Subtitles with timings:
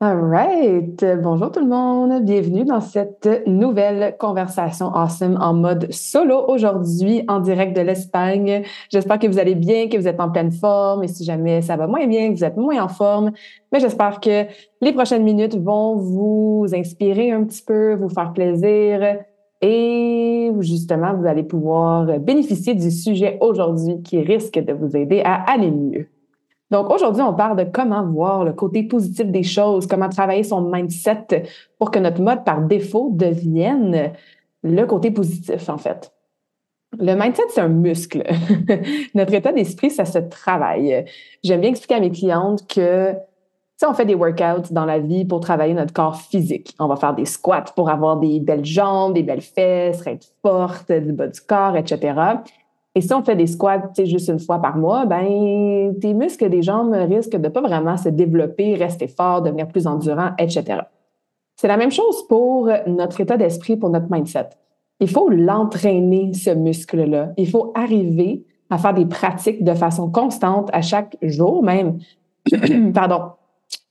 [0.00, 1.04] All right.
[1.20, 2.22] Bonjour tout le monde.
[2.22, 8.62] Bienvenue dans cette nouvelle conversation awesome en mode solo aujourd'hui en direct de l'Espagne.
[8.92, 11.76] J'espère que vous allez bien, que vous êtes en pleine forme et si jamais ça
[11.76, 13.32] va moins bien, que vous êtes moins en forme,
[13.72, 14.44] mais j'espère que
[14.80, 19.00] les prochaines minutes vont vous inspirer un petit peu, vous faire plaisir
[19.60, 25.42] et justement, vous allez pouvoir bénéficier du sujet aujourd'hui qui risque de vous aider à
[25.50, 26.08] aller mieux.
[26.70, 30.60] Donc aujourd'hui, on parle de comment voir le côté positif des choses, comment travailler son
[30.60, 31.44] mindset
[31.78, 34.12] pour que notre mode par défaut devienne
[34.62, 36.12] le côté positif, en fait.
[36.98, 38.22] Le mindset, c'est un muscle.
[39.14, 41.04] notre état d'esprit, ça se travaille.
[41.42, 43.14] J'aime bien expliquer à mes clientes que
[43.76, 46.74] si on fait des workouts dans la vie pour travailler notre corps physique.
[46.80, 50.90] On va faire des squats pour avoir des belles jambes, des belles fesses, être forte,
[50.90, 52.14] du bas du corps, etc.
[52.98, 56.62] Et si on fait des squats juste une fois par mois, ben tes muscles des
[56.62, 60.80] jambes risquent de pas vraiment se développer, rester forts, devenir plus endurants, etc.
[61.54, 64.48] C'est la même chose pour notre état d'esprit, pour notre mindset.
[64.98, 67.34] Il faut l'entraîner, ce muscle-là.
[67.36, 72.00] Il faut arriver à faire des pratiques de façon constante à chaque jour même,
[72.92, 73.30] pardon,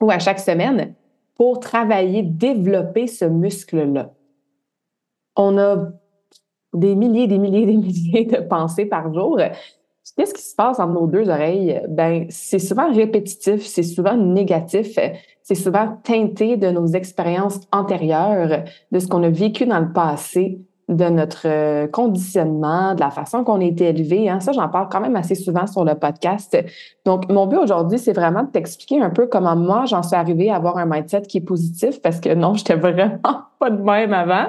[0.01, 0.95] ou à chaque semaine
[1.35, 4.11] pour travailler, développer ce muscle-là.
[5.37, 5.93] On a
[6.79, 9.39] des milliers, des milliers, des milliers de pensées par jour.
[10.15, 11.81] Qu'est-ce qui se passe entre nos deux oreilles?
[11.89, 14.97] Ben, c'est souvent répétitif, c'est souvent négatif,
[15.43, 20.59] c'est souvent teinté de nos expériences antérieures, de ce qu'on a vécu dans le passé,
[20.87, 24.29] de notre conditionnement, de la façon qu'on a été élevé.
[24.29, 24.39] Hein.
[24.39, 26.57] Ça, j'en parle quand même assez souvent sur le podcast.
[27.05, 30.49] Donc, mon but aujourd'hui, c'est vraiment de t'expliquer un peu comment moi, j'en suis arrivée
[30.49, 33.19] à avoir un mindset qui est positif parce que non, j'étais vraiment
[33.59, 34.47] pas de même avant.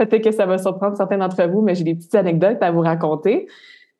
[0.00, 2.80] Peut-être que ça va surprendre certains d'entre vous, mais j'ai des petites anecdotes à vous
[2.80, 3.48] raconter.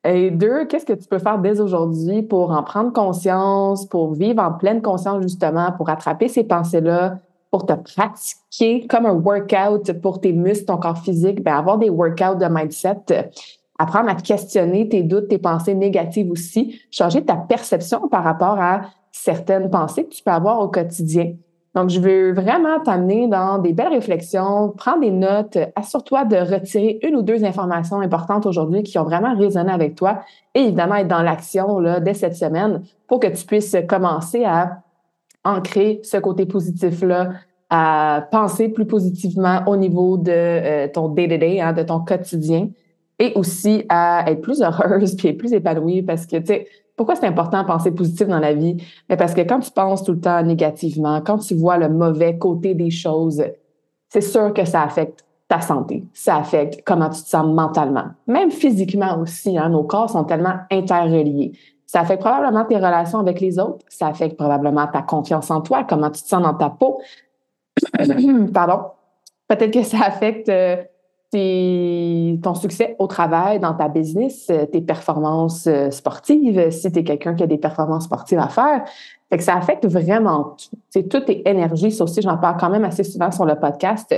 [0.03, 4.41] Et deux, qu'est-ce que tu peux faire dès aujourd'hui pour en prendre conscience, pour vivre
[4.41, 7.19] en pleine conscience justement, pour attraper ces pensées-là,
[7.51, 11.91] pour te pratiquer comme un workout pour tes muscles, ton corps physique, ben avoir des
[11.91, 13.29] workouts de mindset,
[13.77, 18.81] apprendre à questionner tes doutes, tes pensées négatives aussi, changer ta perception par rapport à
[19.11, 21.35] certaines pensées que tu peux avoir au quotidien.
[21.73, 26.99] Donc, je veux vraiment t'amener dans des belles réflexions, prendre des notes, assure-toi de retirer
[27.03, 30.21] une ou deux informations importantes aujourd'hui qui ont vraiment résonné avec toi
[30.53, 34.81] et évidemment être dans l'action dès cette semaine pour que tu puisses commencer à
[35.45, 37.31] ancrer ce côté positif-là,
[37.69, 42.67] à penser plus positivement au niveau de euh, ton day-to-day, hein, de ton quotidien
[43.17, 46.67] et aussi à être plus heureuse puis plus épanouie parce que, tu sais,
[47.01, 48.77] pourquoi c'est important de penser positif dans la vie?
[49.09, 52.37] Mais parce que quand tu penses tout le temps négativement, quand tu vois le mauvais
[52.37, 53.43] côté des choses,
[54.09, 58.51] c'est sûr que ça affecte ta santé, ça affecte comment tu te sens mentalement, même
[58.51, 59.57] physiquement aussi.
[59.57, 61.53] Hein, nos corps sont tellement interreliés.
[61.87, 65.83] Ça affecte probablement tes relations avec les autres, ça affecte probablement ta confiance en toi,
[65.83, 67.01] comment tu te sens dans ta peau.
[68.53, 68.91] Pardon.
[69.47, 70.77] Peut-être que ça affecte euh,
[71.31, 77.03] ton succès au travail, dans ta business, euh, tes performances euh, sportives, si tu es
[77.03, 78.83] quelqu'un qui a des performances sportives à faire.
[79.29, 80.77] Fait que ça affecte vraiment tout.
[80.89, 81.91] C'est toute tes énergies.
[81.91, 84.13] Ça aussi, j'en parle quand même assez souvent sur le podcast.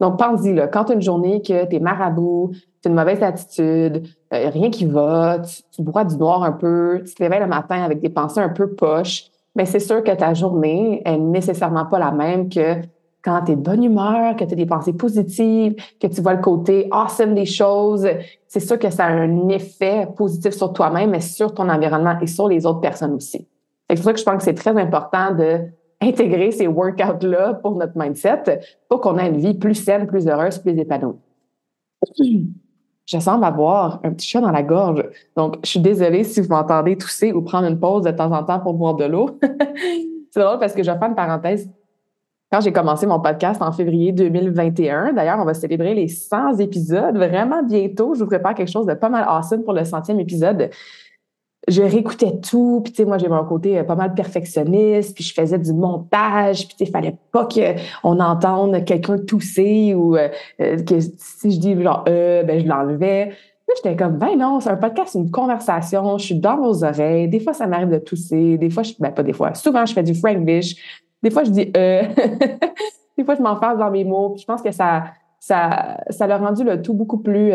[0.00, 2.50] Donc, pense-y, là, quand tu as une journée que tu es marabout,
[2.82, 6.52] tu as une mauvaise attitude, euh, rien qui va, tu, tu bois du noir un
[6.52, 10.02] peu, tu te réveilles le matin avec des pensées un peu poches, mais c'est sûr
[10.02, 12.74] que ta journée est nécessairement pas la même que
[13.26, 16.34] quand tu es de bonne humeur, que tu as des pensées positives, que tu vois
[16.34, 18.06] le côté awesome des choses,
[18.46, 22.28] c'est sûr que ça a un effet positif sur toi-même, mais sur ton environnement et
[22.28, 23.48] sur les autres personnes aussi.
[23.90, 25.62] C'est pour ça que je pense que c'est très important de
[26.00, 30.58] intégrer ces workouts-là pour notre mindset pour qu'on ait une vie plus saine, plus heureuse,
[30.58, 31.16] plus épanouie.
[33.06, 35.04] Je semble avoir un petit chat dans la gorge.
[35.36, 38.42] Donc, je suis désolée si vous m'entendez tousser ou prendre une pause de temps en
[38.42, 39.38] temps pour boire de l'eau.
[40.32, 41.70] c'est drôle parce que je vais faire une parenthèse
[42.60, 47.62] j'ai commencé mon podcast en février 2021, d'ailleurs, on va célébrer les 100 épisodes vraiment
[47.62, 48.14] bientôt.
[48.14, 50.70] Je vous prépare quelque chose de pas mal awesome pour le centième épisode.
[51.68, 55.24] je réécoutais tout, puis tu sais, moi, j'ai mon côté euh, pas mal perfectionniste, puis
[55.24, 60.28] je faisais du montage, puis tu sais, fallait pas qu'on entende quelqu'un tousser ou euh,
[60.60, 63.32] euh, que si je dis genre euh, ben je l'enlevais.
[63.74, 67.28] J'étais comme, ben non, c'est un podcast, c'est une conversation, je suis dans vos oreilles.
[67.28, 69.92] Des fois, ça m'arrive de tousser, des fois, je, ben pas des fois, souvent, je
[69.92, 70.76] fais du franglish,
[71.26, 72.02] des fois, je dis euh,
[73.18, 75.06] des fois, je m'enferme dans mes mots, puis je pense que ça,
[75.40, 77.52] ça, ça l'a rendu le tout beaucoup plus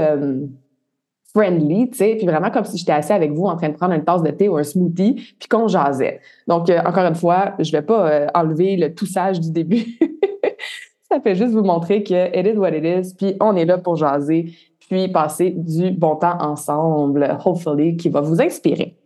[1.33, 3.93] friendly, tu sais, puis vraiment comme si j'étais assis avec vous en train de prendre
[3.93, 6.19] une tasse de thé ou un smoothie, puis qu'on jasait.
[6.47, 9.85] Donc, euh, encore une fois, je vais pas euh, enlever le toussage du début.
[11.11, 13.77] Ça fait juste vous montrer que it is what it is, puis on est là
[13.77, 18.97] pour jaser, puis passer du bon temps ensemble, hopefully, qui va vous inspirer.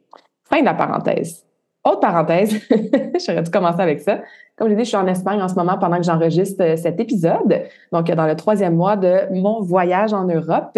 [0.43, 1.45] Fin de la parenthèse.
[1.83, 2.59] Autre parenthèse,
[3.25, 4.21] j'aurais dû commencer avec ça.
[4.57, 6.99] Comme je dit, je suis en Espagne en ce moment pendant que j'enregistre euh, cet
[6.99, 10.77] épisode, donc dans le troisième mois de mon voyage en Europe.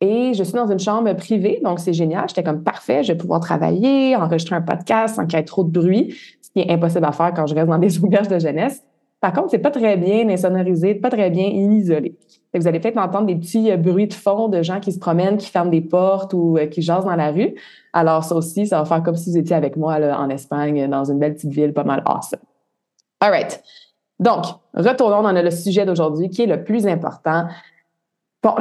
[0.00, 2.28] Et je suis dans une chambre privée, donc c'est génial.
[2.28, 5.64] J'étais comme parfait, je vais pouvoir travailler, enregistrer un podcast sans qu'il y ait trop
[5.64, 8.38] de bruit, ce qui est impossible à faire quand je reste dans des auberges de
[8.38, 8.82] jeunesse.
[9.20, 12.16] Par contre, c'est pas très bien insonorisé, pas très bien isolé.
[12.54, 15.38] vous allez peut-être entendre des petits euh, bruits de fond de gens qui se promènent,
[15.38, 17.54] qui ferment des portes ou euh, qui jasent dans la rue.
[17.94, 20.88] Alors ça aussi, ça va faire comme si vous étiez avec moi là, en Espagne,
[20.88, 22.40] dans une belle petite ville pas mal awesome.
[23.26, 23.60] All right.
[24.20, 27.48] Donc, retournons dans le sujet d'aujourd'hui qui est le plus important,
[28.40, 28.54] Bon,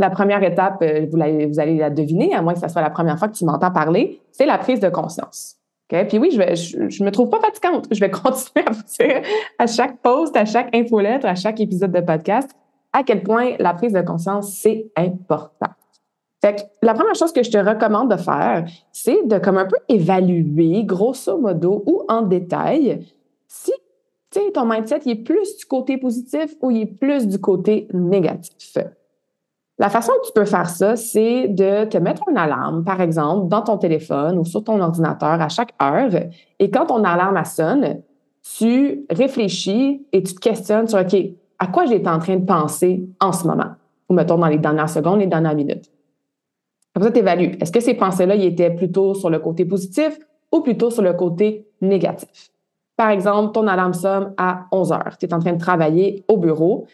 [0.00, 3.16] la première étape, euh, vous, allez la deviner, à moins que ce soit la première
[3.20, 5.58] fois que tu m'entends parler, c'est la prise de conscience.
[5.88, 7.86] Puis oui, je, vais, je, me trouve pas fatigante.
[7.88, 9.22] Je vais continuer à vous dire
[9.60, 12.50] à chaque post, à chaque infolettre, à chaque épisode de podcast,
[12.92, 15.70] à quel point la prise de conscience, c'est important.
[16.40, 19.66] Fait que la première chose que je te recommande de faire, c'est de comme un
[19.66, 23.06] peu évaluer, grosso modo ou en détail,
[23.50, 23.72] si
[24.54, 28.78] ton mindset, il est plus du côté positif ou il est plus du côté négatif?
[29.78, 33.48] La façon que tu peux faire ça, c'est de te mettre une alarme, par exemple,
[33.48, 36.10] dans ton téléphone ou sur ton ordinateur à chaque heure.
[36.58, 38.02] Et quand ton alarme sonne,
[38.42, 41.16] tu réfléchis et tu te questionnes sur, OK,
[41.58, 43.72] à quoi j'étais en train de penser en ce moment?
[44.08, 45.90] Ou mettons dans les dernières secondes, les dernières minutes.
[46.94, 47.56] Comme ça, tu évalues.
[47.60, 50.18] Est-ce que ces pensées-là, étaient plutôt sur le côté positif
[50.52, 52.50] ou plutôt sur le côté négatif?
[53.00, 55.16] Par exemple, ton alarme sonne à 11 heures.
[55.18, 56.86] Tu es en train de travailler au bureau.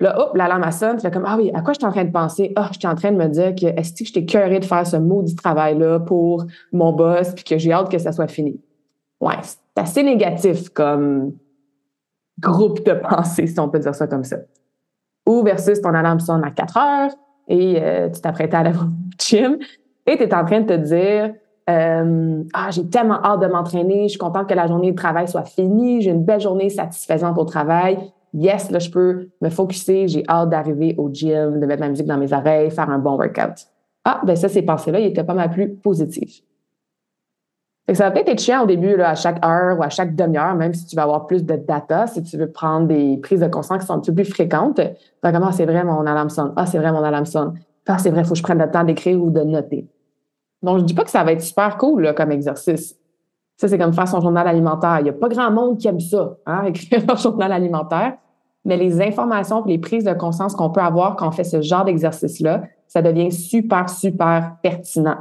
[0.00, 0.96] Là, hop, l'alarme sonne.
[0.96, 2.52] Tu fais comme, ah oui, à quoi je suis en train de penser?
[2.56, 4.64] Ah, je suis en train de me dire que est-ce que je t'ai curé de
[4.64, 8.60] faire ce maudit travail-là pour mon boss puis que j'ai hâte que ça soit fini?
[9.20, 11.34] Ouais, c'est assez négatif comme
[12.40, 14.38] groupe de pensée, si on peut dire ça comme ça.
[15.24, 17.10] Ou versus ton alarme sonne à 4 heures
[17.46, 18.90] et euh, tu t'apprêtes à aller au
[19.20, 19.58] gym
[20.04, 21.32] et tu es en train de te dire,
[21.70, 25.28] euh, ah, j'ai tellement hâte de m'entraîner, je suis contente que la journée de travail
[25.28, 27.98] soit finie, j'ai une belle journée satisfaisante au travail.
[28.34, 32.06] Yes, là, je peux me focuser, j'ai hâte d'arriver au gym, de mettre la musique
[32.06, 33.66] dans mes oreilles, faire un bon workout.
[34.04, 36.42] Ah, ben ça, ces pensées-là, ils étaient pas mal plus positifs.
[37.92, 40.54] ça va peut-être être chiant au début, là, à chaque heure ou à chaque demi-heure,
[40.56, 43.48] même si tu vas avoir plus de data, si tu veux prendre des prises de
[43.48, 44.76] conscience qui sont un peu plus fréquentes.
[44.76, 44.82] Tu
[45.22, 46.52] vas ah, c'est vrai, mon alarme sonne.
[46.56, 47.54] Ah, c'est vrai, mon alarme sonne.
[47.86, 49.88] Ah, c'est vrai, il faut que je prenne le temps d'écrire ou de noter.
[50.64, 52.96] Donc, je dis pas que ça va être super cool comme exercice.
[53.56, 54.98] Ça, c'est comme faire son journal alimentaire.
[55.00, 58.14] Il n'y a pas grand monde qui aime ça, hein, écrire un journal alimentaire.
[58.64, 61.84] Mais les informations les prises de conscience qu'on peut avoir quand on fait ce genre
[61.84, 65.18] d'exercice-là, ça devient super, super pertinent.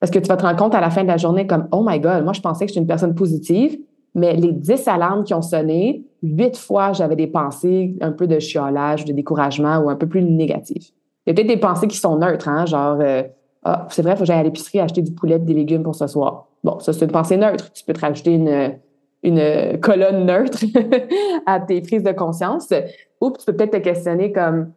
[0.00, 1.84] Parce que tu vas te rendre compte à la fin de la journée comme Oh
[1.86, 3.78] my God, moi je pensais que je suis une personne positive,
[4.14, 8.38] mais les dix alarmes qui ont sonné, huit fois j'avais des pensées un peu de
[8.38, 10.90] chiolage, de découragement ou un peu plus négatives.
[11.26, 13.22] Il y a peut-être des pensées qui sont neutres, hein, genre euh,
[13.62, 15.82] ah, c'est vrai, il faut que j'aille à l'épicerie acheter du poulet et des légumes
[15.82, 16.48] pour ce soir.
[16.64, 17.72] Bon, ça, c'est une pensée neutre.
[17.72, 18.78] Tu peux te rajouter une,
[19.22, 20.64] une colonne neutre
[21.46, 22.72] à tes prises de conscience.
[23.20, 24.72] Ou tu peux peut-être te questionner comme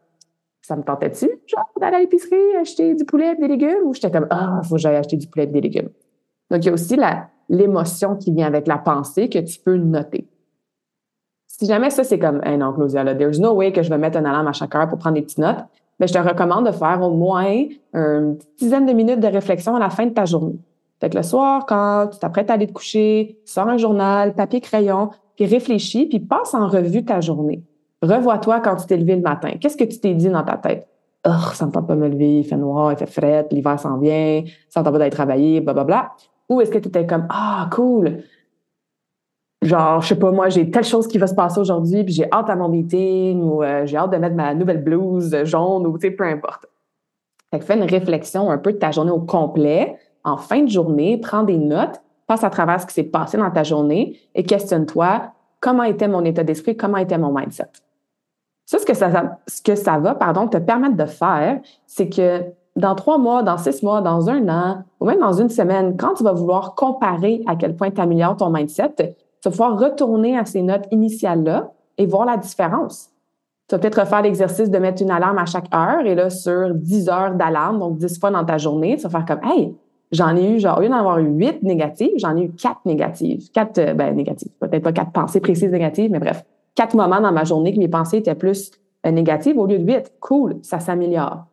[0.61, 3.83] ça me tentait-tu, genre, d'aller à l'épicerie acheter du poulet et des légumes?
[3.85, 5.89] Ou j'étais comme Ah, il faut que j'aille acheter du poulet et des légumes.
[6.49, 6.97] Donc, il y a aussi
[7.49, 10.27] l'émotion qui vient avec la pensée que tu peux noter.
[11.47, 13.97] Si jamais ça, c'est comme, hey, non, Claudia, là, there's no way que je vais
[13.97, 15.65] mettre un alarme à chaque heure pour prendre des petites notes,
[15.99, 19.79] ben, je te recommande de faire au moins une dizaine de minutes de réflexion à
[19.79, 20.59] la fin de ta journée.
[20.99, 25.09] Fait le soir, quand tu t'apprêtes à aller te coucher, sors un journal, papier, crayon,
[25.35, 27.61] puis réfléchis, puis passe en revue ta journée.
[28.01, 29.51] Revois-toi quand tu t'es levé le matin.
[29.59, 30.87] Qu'est-ce que tu t'es dit dans ta tête?
[31.25, 33.97] Oh, ça me tente pas me lever, il fait noir, il fait frais, l'hiver s'en
[33.97, 36.11] vient, ça me tente pas d'aller travailler, blablabla.
[36.49, 38.23] Ou est-ce que tu étais comme, ah, cool,
[39.65, 42.31] genre, je sais pas, moi, j'ai telle chose qui va se passer aujourd'hui, puis j'ai
[42.31, 45.97] hâte à mon meeting, ou euh, j'ai hâte de mettre ma nouvelle blouse jaune, ou
[45.97, 46.65] tu sais, peu importe.
[47.51, 49.97] Fait que fais une réflexion un peu de ta journée au complet.
[50.23, 53.51] En fin de journée, prends des notes, passe à travers ce qui s'est passé dans
[53.51, 57.69] ta journée et questionne-toi comment était mon état d'esprit, comment était mon mindset.
[58.65, 62.41] Ça, ce que ça, ce que ça va, pardon, te permettre de faire, c'est que
[62.75, 66.15] dans trois mois, dans six mois, dans un an, ou même dans une semaine, quand
[66.15, 70.37] tu vas vouloir comparer à quel point tu améliores ton mindset, tu vas pouvoir retourner
[70.37, 73.09] à ces notes initiales-là et voir la différence.
[73.67, 76.73] Tu vas peut-être refaire l'exercice de mettre une alarme à chaque heure et là, sur
[76.73, 79.75] 10 heures d'alarme, donc 10 fois dans ta journée, tu vas faire comme, hey,
[80.13, 82.85] j'en ai eu, genre, au lieu d'en avoir eu 8 négatives, j'en ai eu 4
[82.85, 83.51] négatives.
[83.51, 84.51] 4, euh, ben, négatives.
[84.61, 86.45] Peut-être pas 4 pensées précises négatives, mais bref,
[86.75, 88.71] 4 moments dans ma journée que mes pensées étaient plus
[89.05, 90.13] euh, négatives au lieu de 8.
[90.21, 91.47] Cool, ça s'améliore.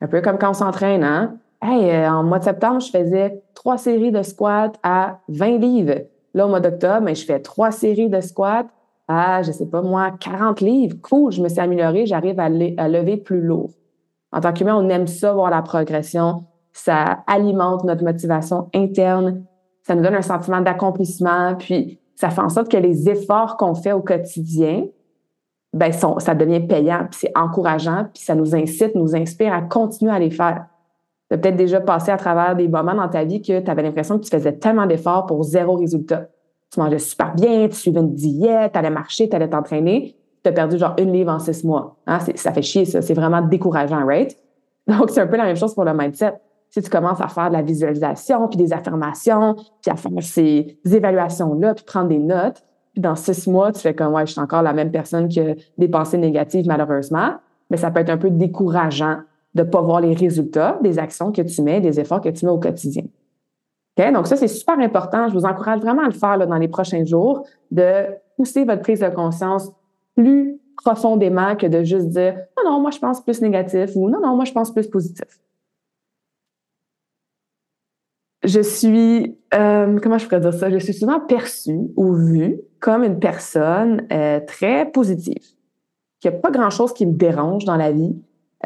[0.00, 1.38] Un peu comme quand on s'entraîne, hein?
[1.60, 6.02] Hey, euh, en mois de septembre, je faisais trois séries de squats à 20 livres.
[6.36, 8.66] Là, au mois d'octobre, ben, je fais trois séries de squats
[9.08, 10.96] à, je sais pas moi, 40 livres.
[11.00, 13.70] Cool, je me suis améliorée, j'arrive à, lever plus lourd.
[14.32, 16.44] En tant qu'humain, on aime ça, voir la progression.
[16.74, 19.46] Ça alimente notre motivation interne.
[19.82, 21.54] Ça nous donne un sentiment d'accomplissement.
[21.54, 24.84] Puis, ça fait en sorte que les efforts qu'on fait au quotidien,
[25.72, 30.12] ben, ça devient payant, puis c'est encourageant, puis ça nous incite, nous inspire à continuer
[30.12, 30.66] à les faire.
[31.28, 33.82] Tu as peut-être déjà passé à travers des moments dans ta vie que tu avais
[33.82, 36.28] l'impression que tu faisais tellement d'efforts pour zéro résultat.
[36.72, 40.50] Tu mangeais super bien, tu suivais une diète, tu allais marcher, tu allais t'entraîner, tu
[40.50, 41.96] as perdu genre une livre en six mois.
[42.06, 42.18] Hein?
[42.36, 43.02] Ça fait chier, ça.
[43.02, 44.36] C'est vraiment décourageant, right?
[44.86, 46.34] Donc, c'est un peu la même chose pour le mindset.
[46.70, 50.78] Si tu commences à faire de la visualisation, puis des affirmations, puis à faire ces
[50.84, 54.40] évaluations-là, puis prendre des notes, puis dans six mois, tu fais comme, ouais, je suis
[54.40, 57.34] encore la même personne que des pensées négatives, malheureusement.
[57.70, 59.18] Mais ça peut être un peu décourageant
[59.56, 62.44] de ne pas voir les résultats des actions que tu mets, des efforts que tu
[62.44, 63.04] mets au quotidien.
[63.96, 65.28] Donc, ça, c'est super important.
[65.28, 69.00] Je vous encourage vraiment à le faire dans les prochains jours, de pousser votre prise
[69.00, 69.72] de conscience
[70.14, 74.20] plus profondément que de juste dire non, non, moi, je pense plus négatif ou non,
[74.20, 75.40] non, moi, je pense plus positif
[78.46, 83.02] je suis, euh, comment je pourrais dire ça, je suis souvent perçue ou vue comme
[83.02, 85.42] une personne euh, très positive,
[86.20, 88.14] qui a pas grand-chose qui me dérange dans la vie,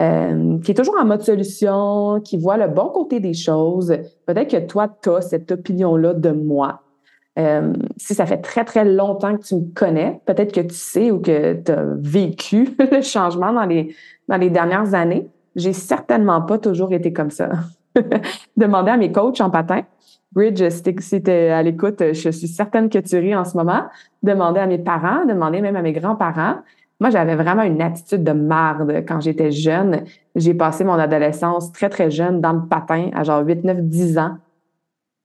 [0.00, 3.94] euh, qui est toujours en mode solution, qui voit le bon côté des choses.
[4.26, 6.82] Peut-être que toi, tu as cette opinion-là de moi.
[7.96, 11.20] si ça fait très, très longtemps que tu me connais, peut-être que tu sais ou
[11.20, 13.94] que tu as vécu le changement dans les,
[14.28, 15.28] dans les dernières années.
[15.56, 17.50] J'ai certainement pas toujours été comme ça.
[18.56, 19.82] demander à mes coachs en patin.
[20.32, 23.82] Bridge, si tu à l'écoute, je suis certaine que tu ris en ce moment.
[24.22, 26.56] Demander à mes parents, demander même à mes grands-parents.
[27.00, 30.04] Moi, j'avais vraiment une attitude de marde quand j'étais jeune.
[30.36, 34.18] J'ai passé mon adolescence très, très jeune dans le patin, à genre 8, 9, 10
[34.18, 34.36] ans.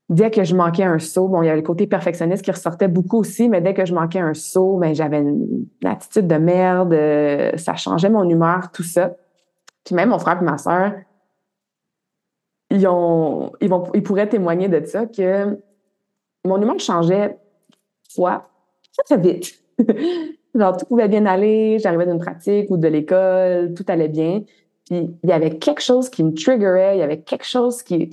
[0.08, 2.88] Dès que je manquais un saut, bon, il y avait le côté perfectionniste qui ressortait
[2.88, 6.96] beaucoup aussi, mais dès que je manquais un saut, ben, j'avais une, attitude de merde,
[7.58, 9.13] ça changeait mon humeur, tout ça.
[9.84, 10.94] Puis même mon frère et ma sœur,
[12.70, 15.60] ils, ont, ils, vont, ils pourraient témoigner de ça, que
[16.46, 17.38] mon humeur changeait
[18.13, 18.50] fois
[18.94, 19.60] très, très vite.
[20.56, 24.42] Genre, tout pouvait bien aller, j'arrivais d'une pratique ou de l'école, tout allait bien.
[24.86, 28.10] Puis, il y avait quelque chose qui me triggerait, il y avait quelque chose qui,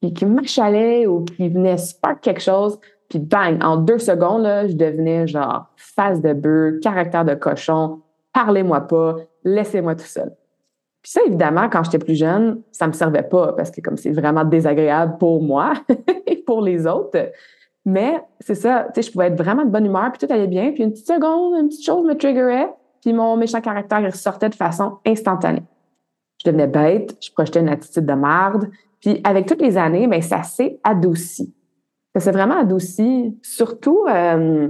[0.00, 2.78] qui, m'achalait ou qui venait spark quelque chose.
[3.08, 8.00] Puis, bang, en deux secondes, là, je devenais genre face de bœuf, caractère de cochon,
[8.32, 10.32] parlez-moi pas, laissez-moi tout seul.
[11.02, 14.12] Puis ça, évidemment, quand j'étais plus jeune, ça me servait pas parce que comme c'est
[14.12, 15.74] vraiment désagréable pour moi
[16.26, 17.32] et pour les autres.
[17.84, 20.46] Mais c'est ça, tu sais, je pouvais être vraiment de bonne humeur, puis tout allait
[20.46, 24.48] bien, puis une petite seconde, une petite chose me triggerait, puis mon méchant caractère ressortait
[24.48, 25.64] de façon instantanée.
[26.38, 28.70] Je devenais bête, je projetais une attitude de marde,
[29.00, 31.52] puis avec toutes les années, ben ça s'est adouci.
[32.14, 34.68] Ça s'est vraiment adouci, surtout, euh,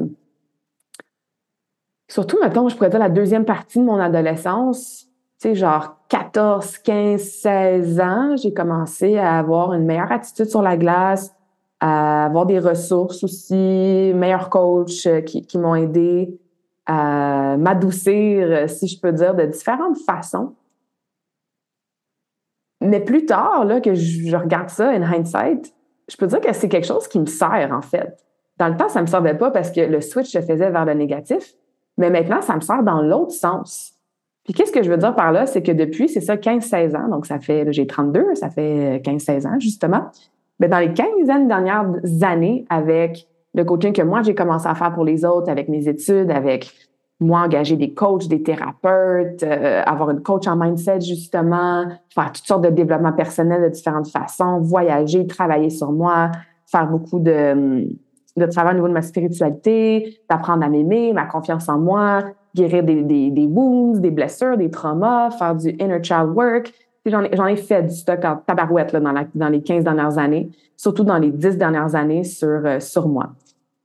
[2.09, 5.07] surtout, mettons, je pourrais dire la deuxième partie de mon adolescence,
[5.41, 10.63] tu sais, genre 14, 15, 16 ans, j'ai commencé à avoir une meilleure attitude sur
[10.63, 11.35] la glace,
[11.85, 16.39] avoir des ressources aussi, meilleurs coachs euh, qui, m'ont aidé
[16.87, 20.55] à m'adoucir, si je peux dire, de différentes façons.
[22.81, 25.73] Mais plus tard, là, que je, regarde ça in hindsight,
[26.09, 28.17] je peux dire que c'est quelque chose qui me sert, en fait.
[28.59, 30.85] Dans le temps, ça ne me servait pas parce que le switch se faisait vers
[30.85, 31.55] le négatif,
[31.99, 33.95] mais maintenant, ça me sert dans l'autre sens.
[34.45, 37.09] Puis qu'est-ce que je veux dire par là, c'est que depuis, c'est ça, 15-16 ans,
[37.09, 40.11] donc ça fait, j'ai 32, ça fait 15-16 ans justement.
[40.63, 41.91] Mais dans les 15 dernières
[42.23, 45.89] années, avec le coaching que moi j'ai commencé à faire pour les autres, avec mes
[45.89, 46.71] études, avec
[47.19, 52.47] moi engager des coachs, des thérapeutes, euh, avoir une coach en mindset justement, faire toutes
[52.47, 56.31] sortes de développement personnel de différentes façons, voyager, travailler sur moi,
[56.67, 57.89] faire beaucoup de,
[58.37, 62.23] de travail au niveau de ma spiritualité, d'apprendre à m'aimer, ma confiance en moi,
[62.55, 66.73] guérir des, des, wounds, des blessures, des traumas, faire du inner child work.
[67.05, 70.19] J'en ai, ai fait du stock en tabarouette là, dans, la, dans les 15 dernières
[70.19, 73.31] années, surtout dans les 10 dernières années sur, euh, sur moi.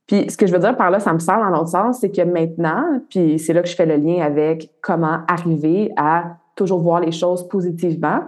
[0.05, 2.11] Puis ce que je veux dire par là, ça me sert dans l'autre sens, c'est
[2.11, 6.79] que maintenant, puis c'est là que je fais le lien avec comment arriver à toujours
[6.79, 8.21] voir les choses positivement,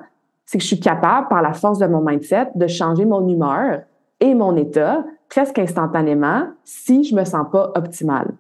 [0.46, 3.82] c'est que je suis capable, par la force de mon mindset, de changer mon humeur
[4.20, 8.32] et mon état presque instantanément si je me sens pas optimale.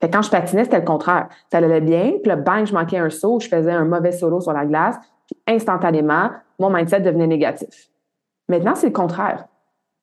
[0.00, 1.28] Fait quand je patinais, c'était le contraire.
[1.50, 4.40] Ça allait bien, puis là, bang, je manquais un saut, je faisais un mauvais solo
[4.40, 4.96] sur la glace,
[5.48, 7.90] instantanément, mon mindset devenait négatif.
[8.48, 9.46] Maintenant, c'est le contraire.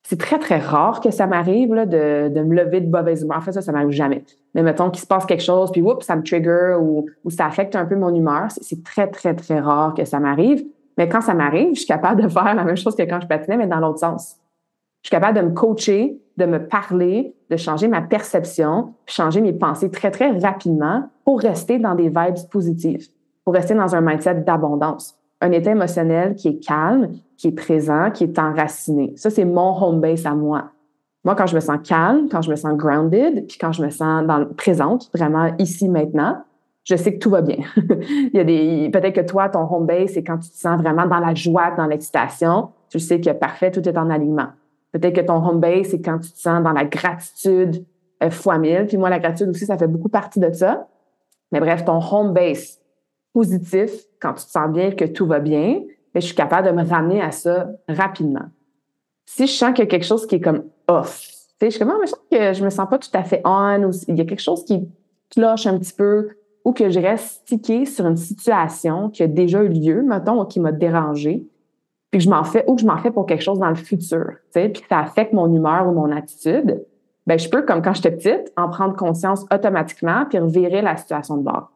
[0.03, 3.37] C'est très, très rare que ça m'arrive de, de, me lever de mauvaise humeur.
[3.37, 4.23] En fait, ça, ça m'arrive jamais.
[4.53, 7.47] Mais mettons qu'il se passe quelque chose, puis oups, ça me trigger ou, ou ça
[7.47, 8.47] affecte un peu mon humeur.
[8.49, 10.63] C'est très, très, très rare que ça m'arrive.
[10.97, 13.27] Mais quand ça m'arrive, je suis capable de faire la même chose que quand je
[13.27, 14.37] patinais, mais dans l'autre sens.
[15.01, 19.53] Je suis capable de me coacher, de me parler, de changer ma perception, changer mes
[19.53, 23.07] pensées très, très rapidement pour rester dans des vibes positives,
[23.43, 28.11] pour rester dans un mindset d'abondance, un état émotionnel qui est calme, qui est présent,
[28.11, 29.13] qui est enraciné.
[29.15, 30.71] Ça, c'est mon home base à moi.
[31.23, 33.89] Moi, quand je me sens calme, quand je me sens grounded, puis quand je me
[33.89, 36.37] sens dans le présente, vraiment ici, maintenant,
[36.83, 37.57] je sais que tout va bien.
[37.77, 40.79] Il y a des, peut-être que toi, ton home base, c'est quand tu te sens
[40.79, 42.69] vraiment dans la joie, dans l'excitation.
[42.89, 44.49] Tu sais que parfait, tout est en alignement.
[44.91, 47.83] Peut-être que ton home base, c'est quand tu te sens dans la gratitude
[48.23, 48.85] euh, fois mille.
[48.87, 50.87] Puis moi, la gratitude aussi, ça fait beaucoup partie de ça.
[51.51, 52.79] Mais bref, ton home base
[53.35, 55.81] positif, quand tu te sens bien, que tout va bien,
[56.13, 58.45] ben, je suis capable de me ramener à ça rapidement.
[59.25, 61.29] Si je sens qu'il y a quelque chose qui est comme off,
[61.61, 63.83] je suis comme, ah, je sens que je me sens pas tout à fait on,
[63.83, 64.87] ou il y a quelque chose qui
[65.29, 66.29] cloche un petit peu,
[66.63, 70.45] ou que je reste stické sur une situation qui a déjà eu lieu, mettons, ou
[70.45, 71.45] qui m'a dérangé,
[72.11, 73.75] puis que je m'en fais, ou que je m'en fais pour quelque chose dans le
[73.75, 76.85] futur, puis que ça affecte mon humeur ou mon attitude,
[77.27, 81.35] ben je peux, comme quand j'étais petite, en prendre conscience automatiquement puis revirer la situation
[81.35, 81.75] de bord.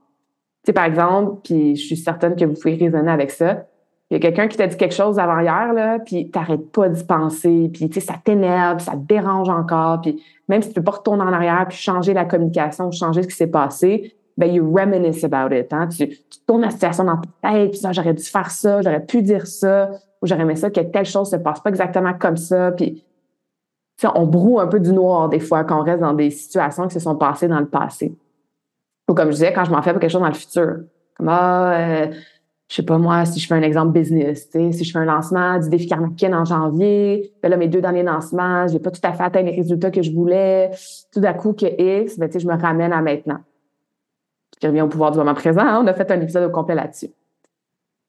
[0.63, 3.65] Tu sais, par exemple, puis je suis certaine que vous pouvez raisonner avec ça,
[4.11, 6.89] il y a quelqu'un qui t'a dit quelque chose avant hier, là, puis t'arrêtes pas
[6.89, 10.75] d'y penser, puis tu sais, ça t'énerve, ça te dérange encore, puis même si tu
[10.75, 14.51] peux pas retourner en arrière puis changer la communication, changer ce qui s'est passé, ben
[14.51, 15.71] you reminisce about it.
[15.73, 15.87] Hein?
[15.89, 16.09] Tu,
[16.47, 19.45] tournes la situation dans ta tête, puis ça, j'aurais dû faire ça, j'aurais pu dire
[19.45, 22.71] ça, ou j'aurais aimé ça que telle chose se passe pas exactement comme ça.
[22.71, 23.03] Puis
[24.15, 26.93] on broue un peu du noir des fois quand on reste dans des situations qui
[26.93, 28.15] se sont passées dans le passé.
[29.09, 30.77] Ou comme je disais, quand je m'en fais pour quelque chose dans le futur.
[31.17, 32.07] Comme ah, euh,
[32.69, 35.57] je sais pas moi, si je fais un exemple business, si je fais un lancement
[35.57, 39.11] du défi Karmakin en janvier, ben là, mes deux derniers lancements, j'ai pas tout à
[39.13, 40.69] fait atteint les résultats que je voulais.
[41.11, 43.39] Tout d'un coup que X, ben, je me ramène à maintenant
[44.59, 45.61] qui revient au pouvoir du moment présent.
[45.61, 45.81] Hein.
[45.83, 47.09] On a fait un épisode au complet là-dessus.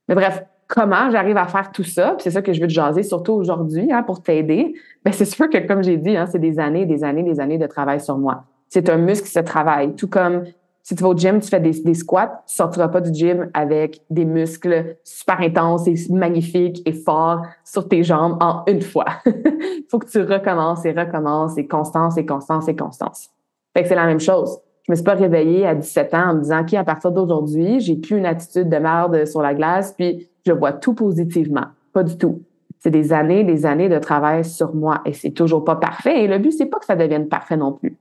[0.08, 3.04] Mais bref, comment j'arrive à faire tout ça, c'est ça que je veux te jaser,
[3.04, 6.58] surtout aujourd'hui, hein, pour t'aider, ben c'est sûr que, comme j'ai dit, hein, c'est des
[6.58, 8.44] années, des années, des années de travail sur moi.
[8.68, 9.94] C'est un muscle qui se travaille.
[9.94, 10.44] Tout comme
[10.82, 14.02] si tu vas au gym, tu fais des, squats, tu sortiras pas du gym avec
[14.10, 19.06] des muscles super intenses et magnifiques et forts sur tes jambes en une fois.
[19.26, 23.30] Il faut que tu recommences et recommences et constance et constance et constance.
[23.74, 24.58] Fait que c'est la même chose
[24.90, 27.78] je me suis pas réveillée à 17 ans en me disant, OK, à partir d'aujourd'hui,
[27.78, 31.66] j'ai plus une attitude de merde sur la glace, puis je vois tout positivement.
[31.92, 32.42] Pas du tout.
[32.80, 36.24] C'est des années, des années de travail sur moi et c'est toujours pas parfait.
[36.24, 37.96] Et le but, c'est pas que ça devienne parfait non plus,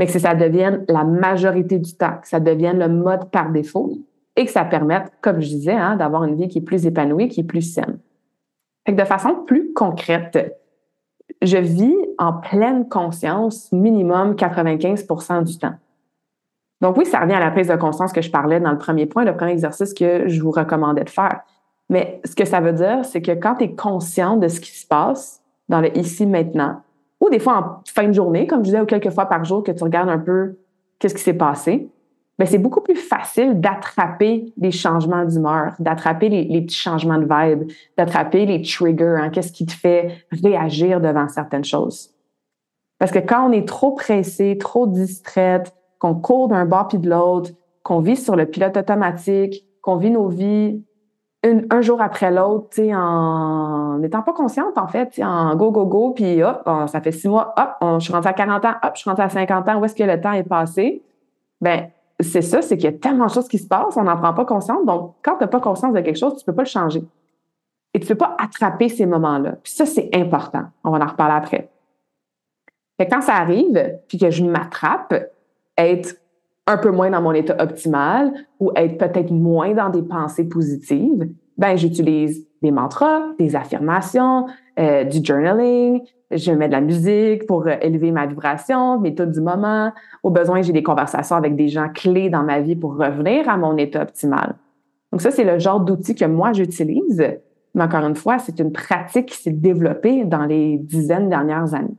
[0.00, 3.92] mais que ça devienne la majorité du temps, que ça devienne le mode par défaut
[4.34, 7.28] et que ça permette, comme je disais, hein, d'avoir une vie qui est plus épanouie,
[7.28, 7.98] qui est plus saine.
[8.86, 10.58] Fait que de façon plus concrète,
[11.42, 15.74] je vis en pleine conscience minimum 95% du temps.
[16.80, 19.04] Donc oui, ça revient à la prise de conscience que je parlais dans le premier
[19.04, 21.42] point, le premier exercice que je vous recommandais de faire.
[21.90, 24.70] Mais ce que ça veut dire, c'est que quand tu es conscient de ce qui
[24.70, 26.80] se passe dans le ici maintenant,
[27.20, 29.62] ou des fois en fin de journée, comme je disais, ou quelques fois par jour
[29.62, 30.56] que tu regardes un peu
[30.98, 31.88] qu'est-ce qui s'est passé,
[32.38, 37.70] ben c'est beaucoup plus facile d'attraper les changements d'humeur, d'attraper les, petits changements de vibe,
[37.98, 42.14] d'attraper les triggers, hein, qu'est-ce qui te fait réagir devant certaines choses.
[42.98, 47.10] Parce que quand on est trop pressé, trop distraite, qu'on court d'un bord puis de
[47.10, 47.50] l'autre,
[47.82, 50.82] qu'on vit sur le pilote automatique, qu'on vit nos vies
[51.42, 56.10] un jour après l'autre, tu en n'étant pas consciente, en fait, en go, go, go,
[56.10, 59.00] puis hop, ça fait six mois, hop, je suis rentrée à 40 ans, hop, je
[59.00, 61.02] suis rentrée à 50 ans, où est-ce que le temps est passé?
[61.60, 64.18] Ben, c'est ça, c'est qu'il y a tellement de choses qui se passent, on n'en
[64.18, 64.84] prend pas conscience.
[64.84, 67.02] Donc, quand tu n'as pas conscience de quelque chose, tu ne peux pas le changer.
[67.94, 69.52] Et tu ne peux pas attraper ces moments-là.
[69.62, 70.64] Puis ça, c'est important.
[70.84, 71.70] On va en reparler après.
[73.00, 75.14] Fait quand ça arrive, puis que je m'attrape,
[75.78, 76.16] être
[76.70, 81.28] un peu moins dans mon état optimal ou être peut-être moins dans des pensées positives,
[81.58, 84.46] ben j'utilise des mantras, des affirmations,
[84.78, 89.26] euh, du journaling, je mets de la musique pour euh, élever ma vibration, mes taux
[89.26, 89.92] du moment.
[90.22, 93.56] Au besoin, j'ai des conversations avec des gens clés dans ma vie pour revenir à
[93.56, 94.54] mon état optimal.
[95.10, 97.24] Donc ça, c'est le genre d'outil que moi j'utilise.
[97.74, 101.96] Mais encore une fois, c'est une pratique qui s'est développée dans les dizaines dernières années.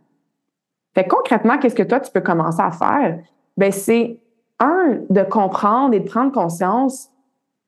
[0.96, 3.20] Fait concrètement, qu'est-ce que toi, tu peux commencer à faire?
[3.58, 4.18] ben c'est
[4.62, 7.12] un de comprendre et de prendre conscience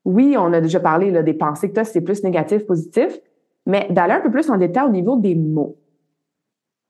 [0.06, 3.20] oui, on a déjà parlé là, des pensées que tu c'est plus négatif, positif,
[3.66, 5.78] mais d'aller un peu plus en détail au niveau des mots.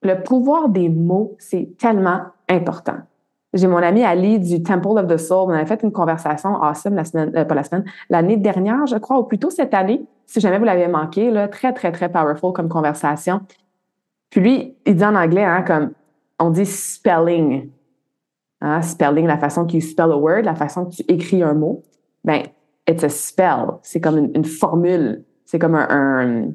[0.01, 2.97] Le pouvoir des mots, c'est tellement important.
[3.53, 5.45] J'ai mon ami Ali du Temple of the Soul.
[5.47, 8.97] On avait fait une conversation awesome la semaine, euh, pas la semaine, l'année dernière, je
[8.97, 10.03] crois, ou plutôt cette année.
[10.25, 13.41] Si jamais vous l'avez manqué, très, très, très powerful comme conversation.
[14.31, 15.91] Puis lui, il dit en anglais, hein, comme
[16.39, 17.69] on dit spelling.
[18.65, 21.53] Hein, spelling, la façon que tu spell a word, la façon que tu écris un
[21.53, 21.83] mot.
[22.23, 22.43] Ben,
[22.87, 23.73] it's a spell.
[23.81, 25.25] C'est comme une, formule.
[25.43, 26.47] C'est comme un,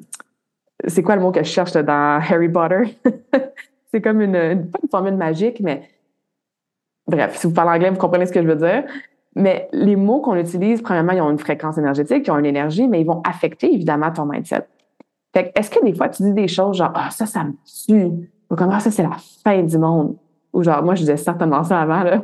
[0.87, 2.99] c'est quoi le mot que je cherche dans Harry Potter?
[3.93, 5.83] c'est comme une, pas une formule magique, mais
[7.07, 8.85] bref, si vous parlez anglais, vous comprenez ce que je veux dire.
[9.37, 12.89] Mais les mots qu'on utilise, premièrement, ils ont une fréquence énergétique, ils ont une énergie,
[12.89, 14.67] mais ils vont affecter évidemment ton mindset.
[15.35, 18.31] Fait est-ce que des fois, tu dis des choses genre, ah, ça, ça me tue,
[18.51, 20.17] ou comme, ah, ça, c'est la fin du monde.
[20.53, 22.23] Ou genre, moi, je disais certainement ça avant, là.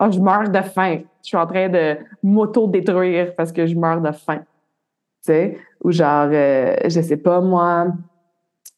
[0.00, 1.00] oh, je meurs de faim.
[1.22, 4.38] Je suis en train de m'auto-détruire parce que je meurs de faim.
[4.38, 5.58] Tu sais?
[5.82, 7.88] Ou genre, euh, je sais pas, moi,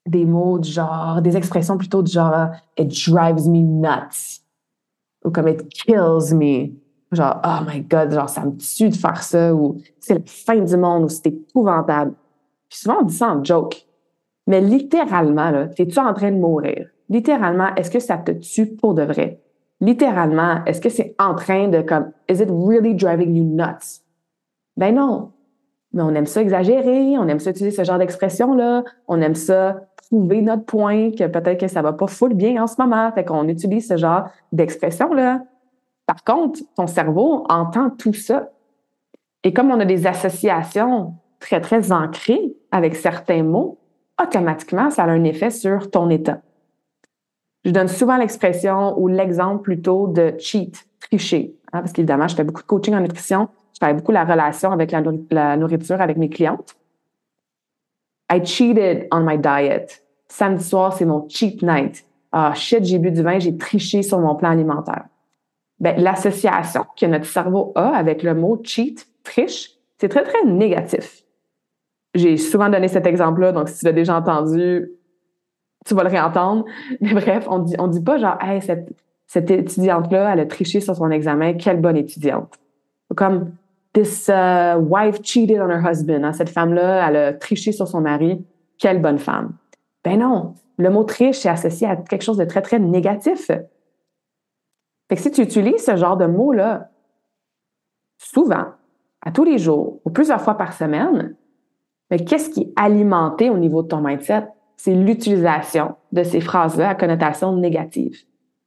[0.07, 4.43] des mots du genre, des expressions plutôt du genre, it drives me nuts
[5.27, 6.73] ou comme it kills me.
[7.13, 10.59] Genre, oh my God, genre, ça me tue de faire ça, ou c'est la fin
[10.59, 12.15] du monde, ou c'est épouvantable.
[12.69, 13.87] Puis souvent, on dit ça en joke.
[14.47, 16.89] Mais littéralement, là, es-tu en train de mourir?
[17.09, 19.41] Littéralement, est-ce que ça te tue pour de vrai?
[19.81, 24.03] Littéralement, est-ce que c'est en train de comme, is it really driving you nuts?
[24.77, 25.33] Ben non.
[25.93, 29.81] Mais on aime ça exagérer, on aime ça utiliser ce genre d'expression-là, on aime ça
[30.07, 33.11] trouver notre point, que peut-être que ça va pas full bien en ce moment.
[33.13, 35.43] Fait qu'on utilise ce genre d'expression-là.
[36.07, 38.51] Par contre, ton cerveau entend tout ça.
[39.43, 43.79] Et comme on a des associations très, très ancrées avec certains mots,
[44.23, 46.41] automatiquement, ça a un effet sur ton état.
[47.67, 51.53] Je donne souvent l'expression ou l'exemple plutôt de cheat, tricher.
[51.73, 53.49] Hein, parce qu'évidemment, je fais beaucoup de coaching en nutrition.
[53.75, 56.77] Je fais beaucoup la relation avec la nourriture avec mes clientes.
[58.33, 60.05] I cheated on my diet.
[60.29, 62.05] Samedi soir, c'est mon cheat night.
[62.31, 65.07] Ah, shit, j'ai bu du vin, j'ai triché sur mon plan alimentaire.
[65.81, 71.25] Ben, l'association que notre cerveau a avec le mot cheat, triche, c'est très, très négatif.
[72.15, 74.89] J'ai souvent donné cet exemple-là, donc si tu l'as déjà entendu,
[75.87, 76.65] tu vas le réentendre.
[77.01, 78.89] Mais bref, on dit, on dit pas genre, hey, cette,
[79.27, 82.59] cette étudiante-là, elle a triché sur son examen, quelle bonne étudiante.
[83.15, 83.53] Comme,
[83.97, 86.23] This uh, wife cheated on her husband.
[86.23, 88.45] Hein, cette femme-là, elle a triché sur son mari.
[88.79, 89.55] Quelle bonne femme.
[90.05, 93.47] Ben non, le mot triche est associé à quelque chose de très, très négatif.
[93.47, 96.91] Fait que si tu utilises ce genre de mot-là
[98.19, 98.67] souvent,
[99.23, 101.35] à tous les jours, ou plusieurs fois par semaine,
[102.11, 104.47] mais qu'est-ce qui est alimenté au niveau de ton mindset?
[104.77, 108.19] C'est l'utilisation de ces phrases-là à connotation négative.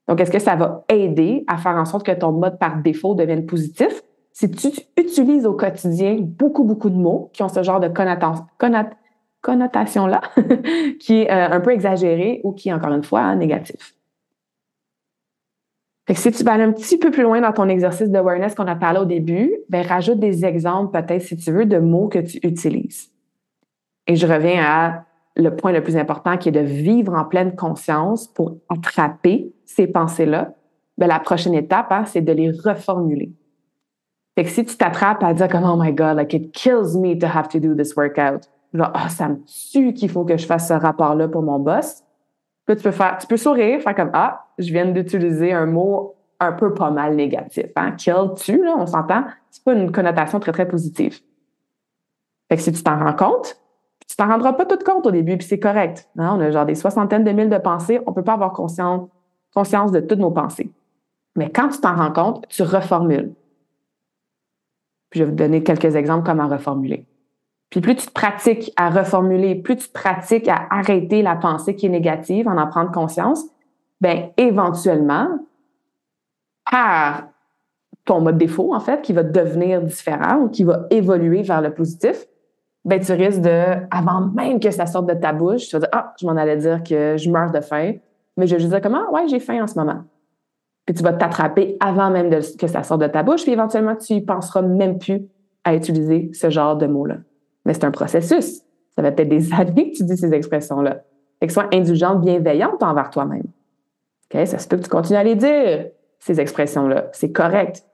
[0.07, 3.13] Donc, est-ce que ça va aider à faire en sorte que ton mode par défaut
[3.13, 4.01] devienne positif?
[4.39, 7.89] si tu utilises au quotidien beaucoup, beaucoup de mots qui ont ce genre de
[9.41, 10.21] connotation-là,
[10.99, 13.95] qui est euh, un peu exagéré ou qui est, encore une fois, négatif.
[16.11, 18.75] Si tu vas aller un petit peu plus loin dans ton exercice d'awareness qu'on a
[18.75, 22.39] parlé au début, ben rajoute des exemples peut-être, si tu veux, de mots que tu
[22.41, 23.11] utilises.
[24.07, 25.05] Et je reviens à
[25.39, 29.87] le point le plus important qui est de vivre en pleine conscience pour attraper ces
[29.87, 30.53] pensées-là.
[30.97, 33.31] Ben, la prochaine étape, hein, c'est de les reformuler.
[34.35, 37.17] Fait que si tu t'attrapes à dire comme oh my god, like it kills me
[37.17, 39.37] to have to do this workout, genre oh, ça me
[39.71, 42.03] tue qu'il faut que je fasse ce rapport-là pour mon boss.
[42.65, 46.15] Puis tu peux faire, tu peux sourire, faire comme ah, je viens d'utiliser un mot
[46.39, 47.65] un peu pas mal négatif.
[47.75, 47.91] Hein?
[47.91, 51.19] Kill, tu, là, on s'entend, c'est pas une connotation très, très positive.
[52.47, 53.57] Fait que si tu t'en rends compte,
[54.09, 56.09] tu t'en rendras pas tout compte au début, puis c'est correct.
[56.17, 56.35] Hein?
[56.35, 59.07] On a genre des soixantaines de mille de pensées, on peut pas avoir conscience,
[59.53, 60.71] conscience de toutes nos pensées.
[61.35, 63.33] Mais quand tu t'en rends compte, tu reformules.
[65.11, 67.05] Puis je vais vous donner quelques exemples comment reformuler.
[67.69, 71.85] Puis plus tu te pratiques à reformuler, plus tu pratiques à arrêter la pensée qui
[71.85, 73.43] est négative, en en prendre conscience,
[74.01, 75.37] ben éventuellement,
[76.69, 77.25] par
[78.05, 81.71] ton mode défaut, en fait, qui va devenir différent ou qui va évoluer vers le
[81.71, 82.25] positif,
[82.85, 85.89] ben tu risques de, avant même que ça sorte de ta bouche, tu vas dire,
[85.91, 87.93] ah, je m'en allais dire que je meurs de faim,
[88.37, 90.03] mais je vais juste dire comment, ouais, j'ai faim en ce moment
[90.89, 94.13] puis tu vas t'attraper avant même que ça sorte de ta bouche, puis éventuellement, tu
[94.13, 95.21] y penseras même plus
[95.63, 97.17] à utiliser ce genre de mots-là.
[97.63, 98.63] Mais c'est un processus.
[98.95, 101.03] Ça va peut-être des années que tu dis ces expressions-là.
[101.39, 103.43] Fait que sois indulgente, bienveillante envers toi-même.
[104.33, 107.09] Ça se peut que tu continues à les dire, ces expressions-là.
[107.11, 107.85] C'est correct.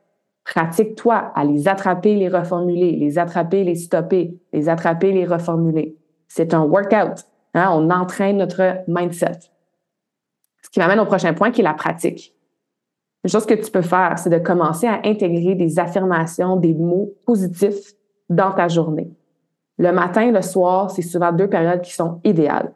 [0.46, 5.98] Pratique-toi à les attraper, les reformuler, les attraper, les stopper, les attraper, les reformuler.
[6.28, 7.26] C'est un workout.
[7.56, 7.70] Hein?
[7.74, 9.40] On entraîne notre mindset.
[10.62, 12.36] Ce qui m'amène au prochain point qui est la pratique.
[13.24, 17.14] Une chose que tu peux faire, c'est de commencer à intégrer des affirmations, des mots
[17.26, 17.94] positifs
[18.30, 19.10] dans ta journée.
[19.80, 22.72] Le matin, le soir, c'est souvent deux périodes qui sont idéales.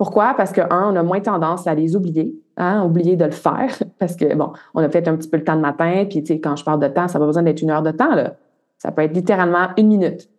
[0.00, 0.32] Pourquoi?
[0.34, 3.68] Parce que, un, on a moins tendance à les oublier, hein, oublier de le faire,
[3.98, 6.32] parce que, bon, on a peut-être un petit peu le temps de matin, puis, tu
[6.32, 8.14] sais, quand je parle de temps, ça n'a pas besoin d'être une heure de temps,
[8.14, 8.32] là.
[8.78, 10.30] Ça peut être littéralement une minute.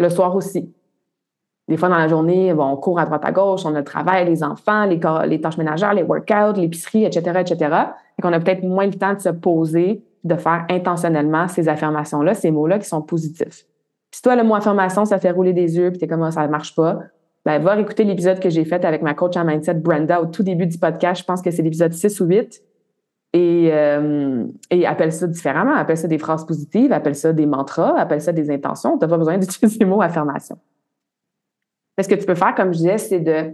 [0.00, 0.74] Le soir aussi.
[1.68, 3.84] Des fois, dans la journée, bon, on court à droite à gauche, on a le
[3.84, 7.76] travail, les enfants, les, les tâches ménagères, les workouts, l'épicerie, etc., etc.
[8.18, 12.34] Et qu'on a peut-être moins le temps de se poser, de faire intentionnellement ces affirmations-là,
[12.34, 13.66] ces mots-là qui sont positifs.
[14.10, 16.44] Si toi, le mot affirmation, ça fait rouler des yeux, puis t'es comme, ah, ça
[16.44, 16.98] ne marche pas,
[17.46, 20.42] ben, va écouter l'épisode que j'ai fait avec ma coach en mindset, Brenda, au tout
[20.42, 21.20] début du podcast.
[21.20, 22.60] Je pense que c'est l'épisode 6 ou 8.
[23.34, 25.74] Et, euh, et appelle ça différemment.
[25.76, 28.98] Appelle ça des phrases positives, appelle ça des mantras, appelle ça des intentions.
[28.98, 30.58] Tu n'as pas besoin d'utiliser le mot affirmation.
[32.00, 33.52] Ce que tu peux faire, comme je disais, c'est de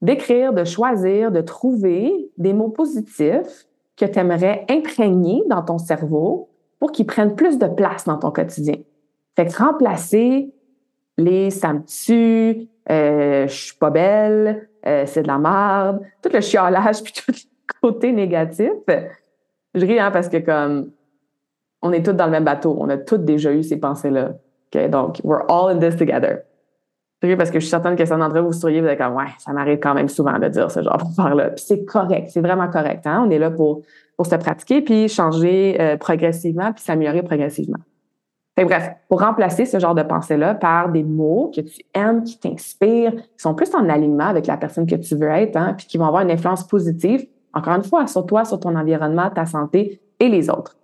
[0.00, 3.66] d'écrire, de choisir, de trouver des mots positifs
[3.98, 8.30] que tu aimerais imprégner dans ton cerveau pour qu'ils prennent plus de place dans ton
[8.30, 8.76] quotidien.
[9.36, 10.54] Fait que remplacer
[11.18, 16.30] les ça me tue, euh, je suis pas belle, euh, c'est de la merde, tout
[16.32, 18.72] le chiolage puis tout le côté négatif.
[19.74, 20.90] Je ris hein, parce que comme
[21.82, 24.32] on est tous dans le même bateau, on a tous déjà eu ces pensées-là.
[24.88, 26.40] Donc, we're all in this together.
[27.22, 28.98] Je ris parce que je suis certaine que certains d'entre vous, vous seriez, vous êtes
[28.98, 31.50] comme, ouais, ça m'arrive quand même souvent de dire ce genre d'affaires-là.
[31.50, 33.06] Puis c'est correct, c'est vraiment correct.
[33.06, 33.24] Hein?
[33.26, 33.82] On est là pour,
[34.16, 37.78] pour se pratiquer, puis changer euh, progressivement, puis s'améliorer progressivement
[38.64, 43.14] bref, pour remplacer ce genre de pensée-là par des mots que tu aimes, qui t'inspirent,
[43.14, 45.98] qui sont plus en alignement avec la personne que tu veux être, hein, puis qui
[45.98, 50.00] vont avoir une influence positive, encore une fois, sur toi, sur ton environnement, ta santé
[50.18, 50.76] et les autres.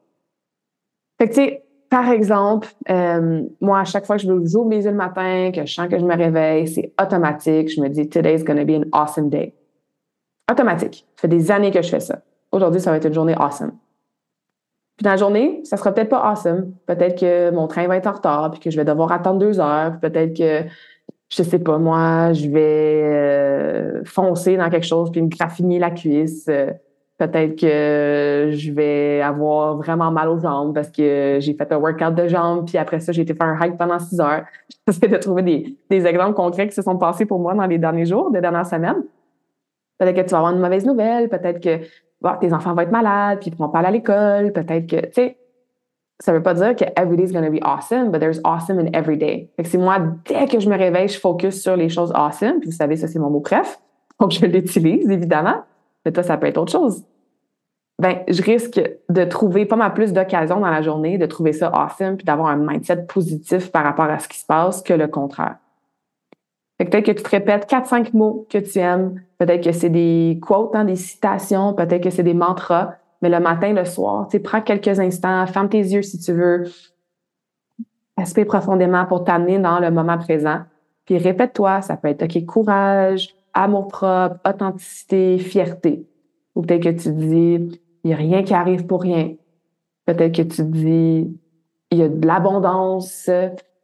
[1.19, 4.85] Fait que, tu sais, par exemple, euh, moi, à chaque fois que je j'ouvre les
[4.85, 7.69] yeux le matin, que je sens que je me réveille, c'est automatique.
[7.69, 9.55] Je me dis, today's gonna be an awesome day.
[10.51, 11.07] Automatique.
[11.17, 12.21] Ça fait des années que je fais ça.
[12.53, 13.73] Aujourd'hui, ça va être une journée awesome.
[14.97, 16.73] Puis dans la journée, ça sera peut-être pas awesome.
[16.87, 19.61] Peut-être que mon train va être en retard, puis que je vais devoir attendre deux
[19.61, 19.99] heures.
[20.01, 20.69] Peut-être que,
[21.29, 25.91] je sais pas, moi, je vais euh, foncer dans quelque chose puis me graffiner la
[25.91, 26.47] cuisse.
[27.19, 32.15] peut-être que je vais avoir vraiment mal aux jambes parce que j'ai fait un workout
[32.15, 34.45] de jambes, puis après ça, j'ai été faire un hike pendant six heures.
[34.89, 37.79] J'essaie de trouver des, des exemples concrets qui se sont passés pour moi dans les
[37.79, 39.03] derniers jours, les dernières semaines.
[39.99, 41.85] Peut-être que tu vas avoir une mauvaise nouvelle, peut-être que
[42.41, 45.13] tes enfants vont être malades, puis ils pourront pas aller à l'école, peut-être que, tu
[45.13, 45.39] sais,
[46.21, 48.79] ça veut pas dire que every day is going to be awesome, but there's awesome
[48.79, 49.51] in every day.
[49.57, 52.61] Fait que c'est moi, dès que je me réveille, je focus sur les choses awesome,
[52.61, 53.79] puis vous savez, ça, c'est mon mot bref.
[54.21, 55.63] Donc, je l'utilise, évidemment.
[56.05, 57.05] Mais toi, ça peut être autre chose.
[57.99, 61.69] Ben, je risque de trouver pas mal plus d'occasions dans la journée de trouver ça
[61.69, 65.09] awesome puis d'avoir un mindset positif par rapport à ce qui se passe que le
[65.09, 65.57] contraire
[66.85, 69.23] peut-être que tu te répètes quatre, cinq mots que tu aimes.
[69.39, 71.75] Peut-être que c'est des quotes, hein, des citations.
[71.75, 72.95] Peut-être que c'est des mantras.
[73.23, 76.65] Mais le matin, le soir, tu prends quelques instants, ferme tes yeux si tu veux.
[78.19, 80.61] Respire profondément pour t'amener dans le moment présent.
[81.07, 86.07] Puis répète-toi, ça peut être OK, courage, amour propre, authenticité, fierté.
[86.55, 89.35] Ou peut-être que tu dis, il n'y a rien qui arrive pour rien.
[90.05, 91.37] Peut-être que tu dis,
[91.91, 93.31] il y a de l'abondance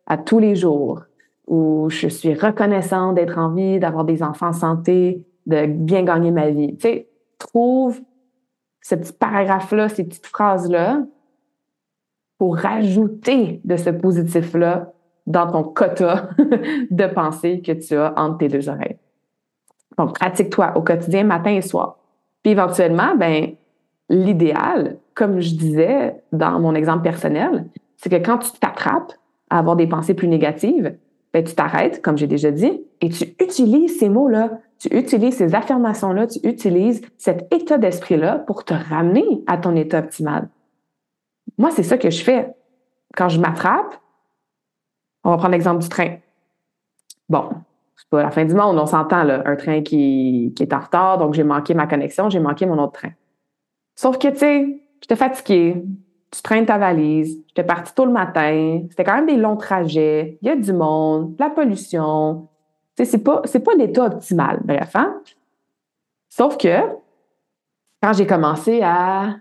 [0.07, 1.03] à tous les jours
[1.47, 6.31] où je suis reconnaissante d'être en vie, d'avoir des enfants en santé, de bien gagner
[6.31, 6.77] ma vie.
[6.77, 8.01] Tu sais, trouve
[8.81, 11.03] ce petit paragraphe-là, ces petites phrases-là
[12.39, 14.93] pour rajouter de ce positif-là
[15.27, 16.31] dans ton quota
[16.91, 18.99] de pensée que tu as entre tes deux oreilles.
[19.99, 21.99] Donc, pratique-toi au quotidien, matin et soir.
[22.43, 23.55] Puis éventuellement, ben,
[24.09, 29.13] l'idéal, comme je disais dans mon exemple personnel, c'est que quand tu t'attrapes
[29.51, 30.97] à avoir des pensées plus négatives,
[31.33, 35.55] ben, tu t'arrêtes, comme j'ai déjà dit, et tu utilises ces mots-là, tu utilises ces
[35.55, 40.49] affirmations-là, tu utilises cet état d'esprit-là pour te ramener à ton état optimal.
[41.57, 42.53] Moi, c'est ça que je fais.
[43.17, 44.01] Quand je m'attrape,
[45.25, 46.17] on va prendre l'exemple du train.
[47.29, 47.51] Bon,
[47.97, 49.43] c'est pas la fin du monde, on s'entend, là.
[49.47, 52.79] Un train qui, qui est en retard, donc j'ai manqué ma connexion, j'ai manqué mon
[52.79, 53.13] autre train.
[53.95, 55.83] Sauf que, tu sais, j'étais fatiguée,
[56.33, 60.39] tu traînes ta valise, j'étais partie tôt le matin, c'était quand même des longs trajets,
[60.41, 62.49] il y a du monde, la pollution.
[62.97, 65.21] C'est pas, pas l'état optimal, bref, hein?
[66.29, 66.79] Sauf que,
[68.03, 69.37] quand j'ai commencé à,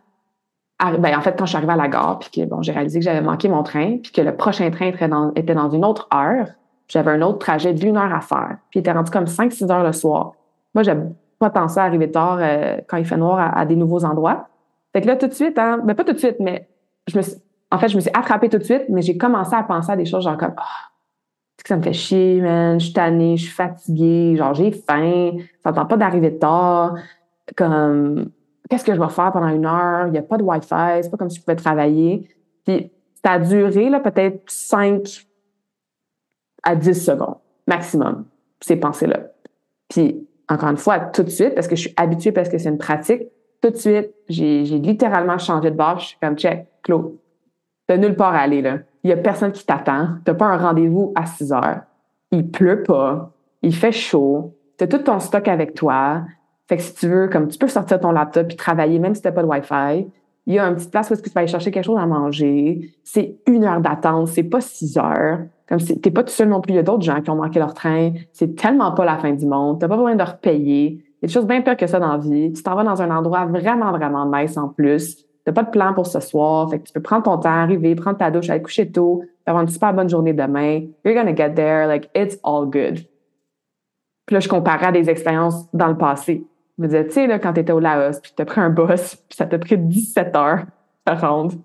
[0.99, 2.99] ben, en fait, quand je suis arrivée à la gare, puis que, bon, j'ai réalisé
[2.99, 5.85] que j'avais manqué mon train, puis que le prochain train était dans, était dans une
[5.85, 6.47] autre heure,
[6.87, 9.83] j'avais un autre trajet d'une heure à faire, puis il était rendu comme 5-6 heures
[9.83, 10.33] le soir.
[10.73, 14.03] Moi, j'aime pas tant ça arriver tard euh, quand il fait noir à, des nouveaux
[14.03, 14.47] endroits.
[14.93, 16.67] Fait que là, tout de suite, hein, ben pas tout de suite, mais
[17.07, 17.23] je me
[17.71, 19.95] en fait, je me suis attrapée tout de suite, mais j'ai commencé à penser à
[19.95, 20.91] des choses genre comme, oh,
[21.63, 25.37] que ça me fait chier, man, je suis tannée, je suis fatiguée, genre j'ai faim,
[25.63, 26.95] ça tente pas d'arriver tard,
[27.55, 28.31] comme,
[28.69, 31.09] qu'est-ce que je vais faire pendant une heure, il n'y a pas de Wi-Fi, c'est
[31.09, 32.27] pas comme si je pouvais travailler.
[32.65, 32.91] Puis,
[33.23, 35.27] ça a duré, là, peut-être cinq,
[36.63, 37.37] à 10 secondes,
[37.67, 38.25] maximum,
[38.59, 39.19] ces pensées-là.
[39.89, 42.69] Puis, encore une fois, tout de suite, parce que je suis habituée, parce que c'est
[42.69, 43.23] une pratique,
[43.61, 45.99] tout de suite, j'ai littéralement changé de bord.
[45.99, 47.13] Je suis comme, check, Claude,
[47.87, 48.79] t'as nulle part à aller, là.
[49.03, 50.09] Il y a personne qui t'attend.
[50.23, 51.81] T'as pas un rendez-vous à 6 heures.
[52.31, 53.31] Il pleut pas.
[53.61, 54.55] Il fait chaud.
[54.77, 56.23] T'as tout ton stock avec toi.
[56.67, 59.21] Fait que si tu veux, comme tu peux sortir ton laptop et travailler, même si
[59.21, 60.07] t'as pas de Wi-Fi.
[60.47, 61.99] Il y a une petite place où est-ce que tu vas aller chercher quelque chose
[61.99, 62.91] à manger.
[63.03, 64.27] C'est une heure d'attente.
[64.27, 65.39] C'est pas six heures.
[65.67, 66.73] Comme t'es pas tout seul non plus.
[66.73, 68.11] Il y a d'autres gens qui ont manqué leur train.
[68.33, 69.79] C'est tellement pas la fin du monde.
[69.79, 70.87] T'as pas besoin de repayer.
[70.87, 72.51] Il y a des choses bien pires que ça dans la vie.
[72.53, 75.25] Tu t'en vas dans un endroit vraiment, vraiment nice en plus.
[75.43, 76.69] T'as pas de plan pour ce soir.
[76.69, 79.63] Fait que tu peux prendre ton temps, arriver, prendre ta douche, aller coucher tôt, avoir
[79.63, 80.81] une super bonne journée demain.
[81.03, 81.87] You're gonna get there.
[81.87, 83.05] Like, it's all good.
[84.25, 86.45] Puis là, je comparais à des expériences dans le passé.
[86.77, 89.15] Je me disais, tu sais, là, quand t'étais au Laos, puis t'as pris un bus,
[89.29, 90.65] puis ça t'a pris 17 heures
[91.05, 91.55] à rendre.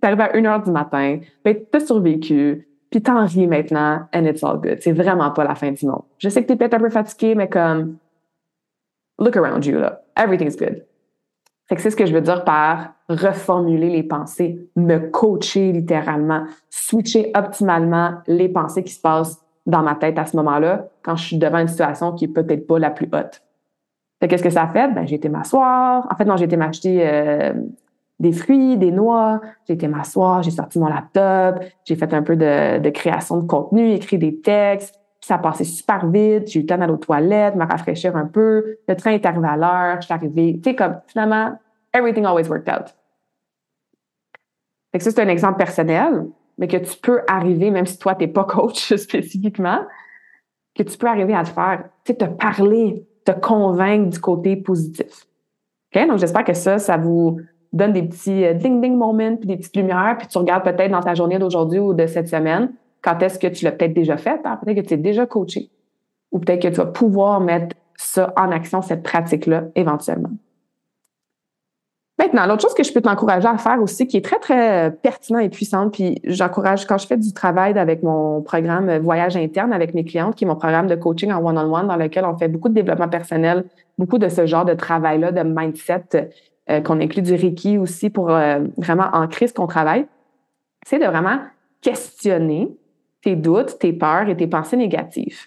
[0.00, 4.24] T'es arrivé à 1 heure du matin, ben, t'as survécu, puis t'en ris maintenant, and
[4.24, 4.78] it's all good.
[4.80, 6.02] C'est vraiment pas la fin du monde.
[6.18, 7.96] Je sais que t'es peut-être un peu fatigué, mais comme,
[9.18, 10.02] look around you, là.
[10.16, 10.84] Everything's good.
[11.76, 18.14] C'est ce que je veux dire par reformuler les pensées, me coacher littéralement, switcher optimalement
[18.26, 21.58] les pensées qui se passent dans ma tête à ce moment-là quand je suis devant
[21.58, 23.42] une situation qui est peut-être pas la plus haute.
[24.20, 24.88] Qu'est-ce que ça a fait?
[24.92, 26.06] Ben, j'ai été m'asseoir.
[26.10, 27.52] En fait, non, j'ai été m'acheter euh,
[28.18, 29.40] des fruits, des noix.
[29.66, 33.92] J'ai été m'asseoir, j'ai sorti mon laptop, j'ai fait un peu de création de contenu,
[33.92, 36.48] écrit des textes, ça passé super vite.
[36.48, 38.78] J'ai eu le temps d'aller aux toilettes, me rafraîchir un peu.
[38.88, 40.00] Le train est arrivé à l'heure.
[40.00, 40.58] Je suis arrivée.
[40.62, 41.58] Tu sais, comme finalement,
[41.92, 42.94] everything always worked out.
[44.90, 48.14] Fait que ça, c'est un exemple personnel, mais que tu peux arriver, même si toi,
[48.14, 49.80] tu n'es pas coach spécifiquement,
[50.74, 54.56] que tu peux arriver à te faire, tu sais, te parler, te convaincre du côté
[54.56, 55.26] positif.
[55.94, 56.08] OK?
[56.08, 57.38] Donc, j'espère que ça, ça vous
[57.70, 61.02] donne des petits euh, ding-ding moments, puis des petites lumières, puis tu regardes peut-être dans
[61.02, 64.40] ta journée d'aujourd'hui ou de cette semaine, quand est-ce que tu l'as peut-être déjà fait?
[64.44, 64.58] Hein?
[64.62, 65.70] Peut-être que tu es déjà coaché.
[66.32, 70.30] Ou peut-être que tu vas pouvoir mettre ça en action, cette pratique-là, éventuellement.
[72.18, 75.38] Maintenant, l'autre chose que je peux t'encourager à faire aussi, qui est très, très pertinent
[75.38, 79.94] et puissante, puis j'encourage, quand je fais du travail avec mon programme Voyage interne avec
[79.94, 82.68] mes clientes, qui est mon programme de coaching en one-on-one, dans lequel on fait beaucoup
[82.68, 83.64] de développement personnel,
[83.98, 86.32] beaucoup de ce genre de travail-là, de mindset,
[86.70, 90.06] euh, qu'on inclut du Reiki aussi pour euh, vraiment ancrer ce qu'on travaille,
[90.84, 91.38] c'est de vraiment
[91.80, 92.76] questionner
[93.22, 95.46] tes doutes, tes peurs et tes pensées négatives.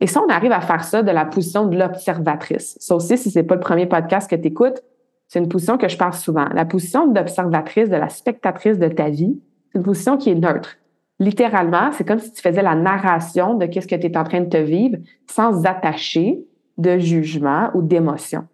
[0.00, 2.76] Et ça, on arrive à faire ça de la position de l'observatrice.
[2.80, 4.82] Ça aussi, si c'est pas le premier podcast que tu écoutes,
[5.28, 6.46] c'est une position que je parle souvent.
[6.52, 10.76] La position d'observatrice, de la spectatrice de ta vie, c'est une position qui est neutre.
[11.18, 14.40] Littéralement, c'est comme si tu faisais la narration de qu'est-ce que tu es en train
[14.40, 14.96] de te vivre
[15.30, 16.44] sans attacher
[16.78, 18.46] de jugement ou d'émotion.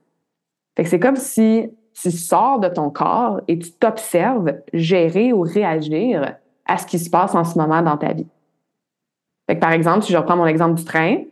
[0.77, 5.41] Fait que c'est comme si tu sors de ton corps et tu t'observes gérer ou
[5.41, 8.27] réagir à ce qui se passe en ce moment dans ta vie.
[9.49, 11.23] Fait par exemple, si je reprends mon exemple du train,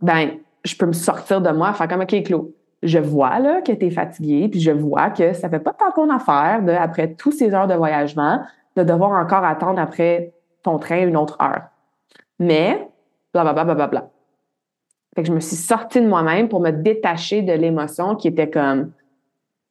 [0.00, 0.32] ben,
[0.64, 2.50] je peux me sortir de moi, faire comme, OK, Claude,
[2.82, 5.92] je vois là, que tu es fatigué, puis je vois que ça fait pas tant
[5.92, 8.42] ton affaire, de, après tous ces heures de voyagement,
[8.76, 10.32] de devoir encore attendre après
[10.62, 11.62] ton train une autre heure.
[12.40, 12.88] Mais,
[13.32, 14.10] blablabla, bla, bla, bla, bla.
[15.14, 18.50] Fait que je me suis sortie de moi-même pour me détacher de l'émotion qui était
[18.50, 18.90] comme,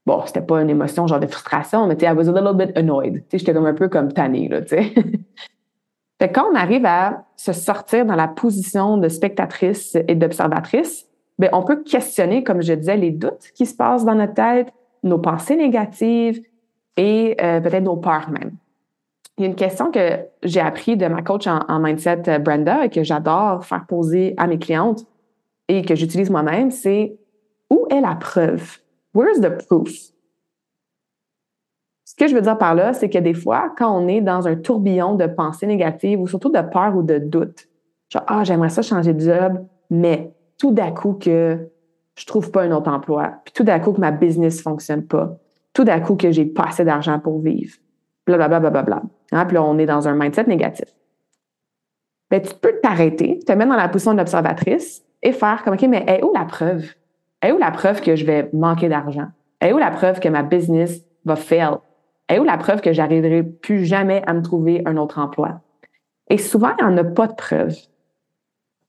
[0.05, 2.55] bon, c'était pas une émotion genre de frustration, mais tu sais, I was a little
[2.55, 3.15] bit annoyed.
[3.15, 4.93] Tu sais, j'étais comme un peu comme tannée, là, tu sais.
[6.27, 11.07] quand on arrive à se sortir dans la position de spectatrice et d'observatrice,
[11.39, 14.71] ben, on peut questionner, comme je disais, les doutes qui se passent dans notre tête,
[15.03, 16.41] nos pensées négatives
[16.97, 18.51] et euh, peut-être nos peurs même.
[19.37, 22.85] Il y a une question que j'ai appris de ma coach en, mindset, euh, Brenda,
[22.85, 25.05] et que j'adore faire poser à mes clientes
[25.67, 27.17] et que j'utilise moi-même, c'est
[27.71, 28.77] où est la preuve?
[29.15, 29.89] Where's the proof?
[32.11, 34.45] Ce que je veux dire par là, c'est que des fois, quand on est dans
[34.45, 37.69] un tourbillon de pensées négatives ou surtout de peur ou de doute,
[38.09, 41.69] genre, ah, j'aimerais ça changer de job, mais tout d'un coup que
[42.15, 45.37] je trouve pas un autre emploi, puis tout d'un coup que ma business fonctionne pas,
[45.71, 47.77] tout d'un coup que j'ai pas assez d'argent pour vivre,
[48.27, 50.93] blablabla, bla, bla, bla, hein, Puis là, on est dans un mindset négatif.
[52.29, 56.03] Ben, tu peux t'arrêter, te mettre dans la position d'observatrice et faire comme, OK, mais
[56.07, 56.83] est où la preuve?
[57.41, 59.27] Est où la preuve que je vais manquer d'argent?
[59.61, 61.77] Est où la preuve que ma business va fail?
[62.39, 65.61] Où la preuve que j'arriverai plus jamais à me trouver un autre emploi?
[66.29, 67.75] Et souvent, il n'y en a pas de preuve.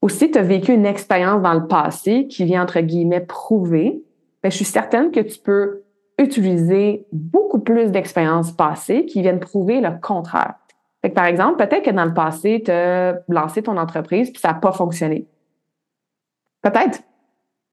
[0.01, 4.03] Aussi, tu as vécu une expérience dans le passé qui vient, entre guillemets, prouver.
[4.43, 5.83] mais je suis certaine que tu peux
[6.19, 10.55] utiliser beaucoup plus d'expériences passées qui viennent prouver le contraire.
[11.15, 14.55] Par exemple, peut-être que dans le passé, tu as lancé ton entreprise puis ça n'a
[14.55, 15.27] pas fonctionné.
[16.63, 17.03] Peut-être.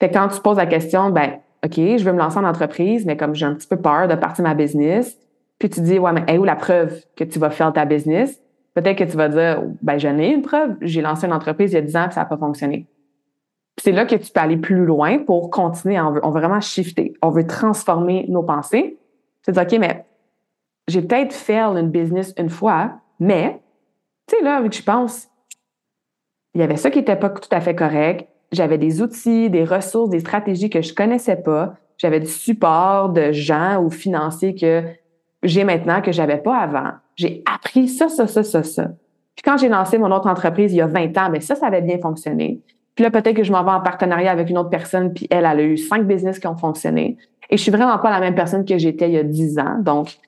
[0.02, 3.36] Quand tu poses la question, ben, OK, je veux me lancer en entreprise, mais comme
[3.36, 5.18] j'ai un petit peu peur de partir ma business,
[5.60, 8.42] puis tu dis, ouais, mais où la preuve que tu vas faire ta business?
[8.74, 10.78] Peut-être que tu vas dire, ben, j'en ai une preuve.
[10.82, 12.88] J'ai lancé une entreprise il y a 10 ans et ça n'a pas fonctionné.
[13.82, 16.00] C'est là que tu peux aller plus loin pour continuer.
[16.00, 17.14] On veut, vraiment shifter.
[17.22, 18.98] On veut transformer nos pensées.
[19.42, 20.06] C'est dire, OK, mais
[20.88, 23.62] j'ai peut-être fait une business une fois, mais,
[24.28, 25.28] tu sais, là, avec je pense,
[26.54, 28.28] il y avait ça qui n'était pas tout à fait correct.
[28.52, 31.76] J'avais des outils, des ressources, des stratégies que je connaissais pas.
[31.98, 34.84] J'avais du support de gens ou financiers que
[35.44, 36.92] j'ai maintenant que j'avais pas avant.
[37.16, 38.88] J'ai appris ça, ça, ça, ça, ça.
[39.36, 41.68] Puis quand j'ai lancé mon autre entreprise il y a 20 ans, mais ça, ça
[41.68, 42.62] avait bien fonctionné.
[42.96, 45.46] Puis là, peut-être que je m'en vais en partenariat avec une autre personne, puis elle,
[45.46, 47.18] elle a eu cinq business qui ont fonctionné.
[47.50, 49.78] Et je suis vraiment pas la même personne que j'étais il y a 10 ans.
[49.80, 50.20] Donc,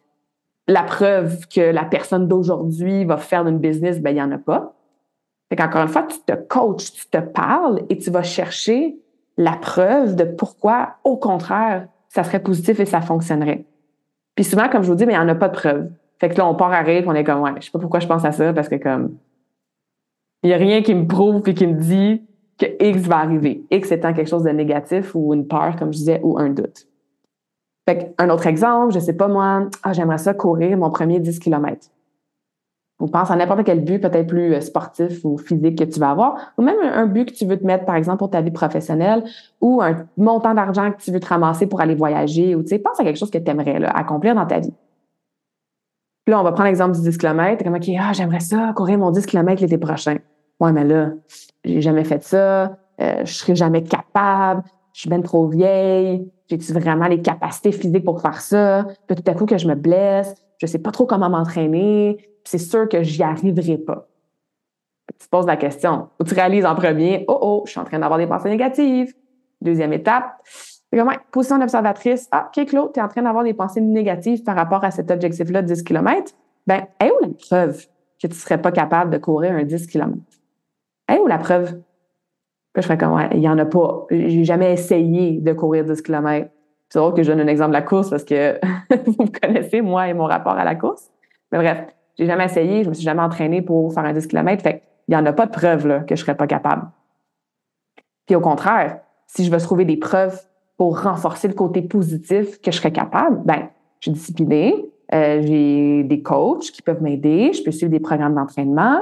[0.67, 4.37] la preuve que la personne d'aujourd'hui va faire d'une business, ben, il n'y en a
[4.37, 4.73] pas.
[5.49, 8.95] Fait qu'encore une fois, tu te coaches, tu te parles et tu vas chercher
[9.37, 13.65] la preuve de pourquoi, au contraire, ça serait positif et ça fonctionnerait.
[14.35, 15.89] Puis souvent, comme je vous dis, mais il n'y en a pas de preuve.
[16.19, 17.99] Fait que là, on part à rire, on est comme, ouais, je sais pas pourquoi
[17.99, 19.17] je pense à ça, parce que comme,
[20.43, 22.23] il n'y a rien qui me prouve et qui me dit
[22.57, 23.63] que X va arriver.
[23.71, 26.87] X étant quelque chose de négatif ou une peur, comme je disais, ou un doute.
[27.87, 31.39] Fait un autre exemple, je sais pas moi, ah, j'aimerais ça courir mon premier 10
[31.39, 31.87] km.
[33.01, 36.11] Ou pense à n'importe quel but, peut-être plus euh, sportif ou physique que tu vas
[36.11, 38.51] avoir, ou même un, but que tu veux te mettre, par exemple, pour ta vie
[38.51, 39.23] professionnelle,
[39.59, 42.79] ou un montant d'argent que tu veux te ramasser pour aller voyager, ou tu sais,
[42.79, 44.73] pense à quelque chose que tu aimerais accomplir dans ta vie.
[46.25, 47.63] Puis là, on va prendre l'exemple du 10 km.
[47.63, 50.17] comme, OK, ah, j'aimerais ça, courir mon 10 km l'été prochain.
[50.59, 51.09] Ouais, mais là,
[51.65, 56.71] j'ai jamais fait ça, euh, je serai jamais capable, je suis bien trop vieille, j'ai-tu
[56.73, 58.85] vraiment les capacités physiques pour faire ça?
[59.07, 62.59] Puis tout à coup que je me blesse, je sais pas trop comment m'entraîner, c'est
[62.59, 64.07] sûr que j'y arriverai pas.
[65.19, 67.83] Tu te poses la question, ou tu réalises en premier, oh oh, je suis en
[67.83, 69.13] train d'avoir des pensées négatives.
[69.59, 73.55] Deuxième étape, c'est comme, position d'observatrice, ah, OK, Claude, tu es en train d'avoir des
[73.55, 76.31] pensées négatives par rapport à cet objectif-là de 10 km.
[76.67, 77.87] Ben, est où la preuve
[78.21, 80.15] que tu serais pas capable de courir un 10 km?
[81.09, 81.81] Est où la preuve?
[82.75, 84.05] je ferais comme, il y en a pas.
[84.11, 86.49] J'ai jamais essayé de courir 10 km.
[86.91, 88.59] C'est drôle que je donne un exemple de la course parce que
[89.05, 91.09] vous me connaissez, moi et mon rapport à la course.
[91.51, 91.85] Mais bref,
[92.19, 94.61] j'ai jamais essayé, je me suis jamais entraînée pour faire un 10 km.
[94.61, 96.89] Fait il n'y en a pas de preuve là, que je serais pas capable.
[98.25, 100.37] Puis au contraire, si je veux trouver des preuves
[100.77, 103.69] pour renforcer le côté positif que je serais capable, ben,
[104.01, 108.35] je suis disciplinée, euh, j'ai des coachs qui peuvent m'aider, je peux suivre des programmes
[108.35, 108.99] d'entraînement,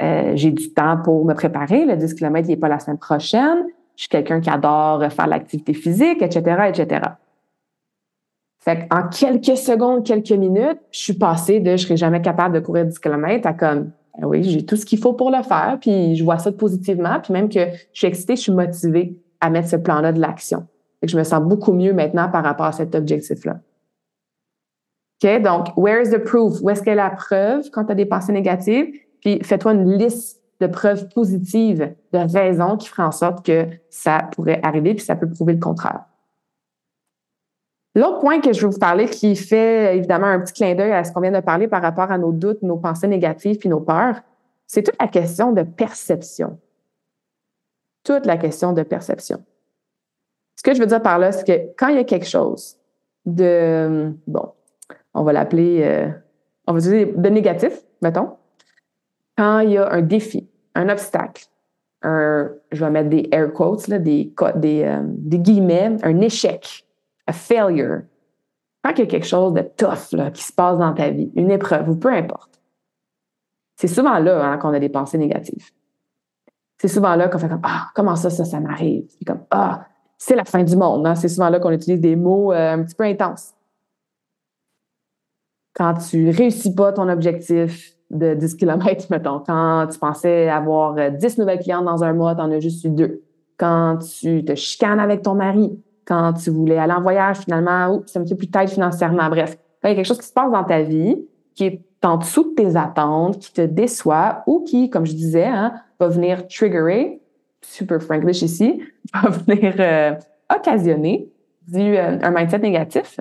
[0.00, 1.84] euh, j'ai du temps pour me préparer.
[1.84, 3.66] Le 10 km, il n'est pas la semaine prochaine.
[3.94, 7.00] Je suis quelqu'un qui adore faire l'activité physique, etc., etc.
[8.66, 12.60] Fait en quelques secondes, quelques minutes, je suis passée de je serai jamais capable de
[12.60, 15.78] courir 10 km à comme ben oui, j'ai tout ce qu'il faut pour le faire,
[15.80, 17.60] puis je vois ça positivement, puis même que
[17.92, 20.66] je suis excitée, je suis motivée à mettre ce plan-là de l'action.
[21.02, 23.60] Et je me sens beaucoup mieux maintenant par rapport à cet objectif-là.
[25.22, 25.42] OK?
[25.42, 26.60] Donc, where is the proof?
[26.62, 28.88] Où est-ce qu'est la preuve quand tu as des pensées négatives?
[29.20, 34.28] Puis fais-toi une liste de preuves positives, de raisons qui feraient en sorte que ça
[34.32, 36.04] pourrait arriver, puis ça peut prouver le contraire.
[37.96, 41.02] L'autre point que je veux vous parler, qui fait évidemment un petit clin d'œil à
[41.02, 43.80] ce qu'on vient de parler par rapport à nos doutes, nos pensées négatives puis nos
[43.80, 44.20] peurs,
[44.66, 46.58] c'est toute la question de perception.
[48.04, 49.42] Toute la question de perception.
[50.56, 52.76] Ce que je veux dire par là, c'est que quand il y a quelque chose
[53.24, 54.52] de, bon,
[55.14, 56.10] on va l'appeler, euh,
[56.66, 58.32] on va dire de négatif, mettons,
[59.38, 61.46] quand il y a un défi, un obstacle,
[62.02, 66.85] un, je vais mettre des air quotes, des, euh, des guillemets, un échec,
[67.26, 68.02] un failure,
[68.82, 71.30] quand il y a quelque chose de tough là, qui se passe dans ta vie,
[71.34, 72.60] une épreuve ou peu importe,
[73.76, 75.70] c'est souvent là hein, qu'on a des pensées négatives.
[76.78, 79.06] C'est souvent là qu'on fait comme Ah, comment ça, ça, ça m'arrive?
[79.08, 79.86] C'est comme Ah,
[80.18, 81.06] c'est la fin du monde.
[81.06, 81.14] Hein?
[81.14, 83.54] C'est souvent là qu'on utilise des mots euh, un petit peu intenses.
[85.74, 89.40] Quand tu réussis pas ton objectif, de 10 km, mettons.
[89.40, 92.84] Quand tu pensais avoir 10 euh, nouvelles clientes dans un mois, tu en as juste
[92.84, 93.22] eu deux.
[93.56, 98.18] Quand tu te chicanes avec ton mari, quand tu voulais aller en voyage, finalement, c'est
[98.18, 99.28] un petit peu plus tête financièrement.
[99.28, 102.18] Bref, il y a quelque chose qui se passe dans ta vie qui est en
[102.18, 106.46] dessous de tes attentes, qui te déçoit ou qui, comme je disais, hein, va venir
[106.46, 107.20] triggerer,
[107.62, 108.82] super franglish ici,
[109.14, 110.12] va venir euh,
[110.54, 111.30] occasionner
[111.74, 113.18] euh, un mindset négatif.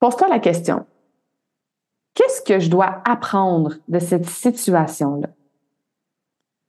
[0.00, 0.84] Pose-toi la question,
[2.14, 5.28] Qu'est-ce que je dois apprendre de cette situation-là?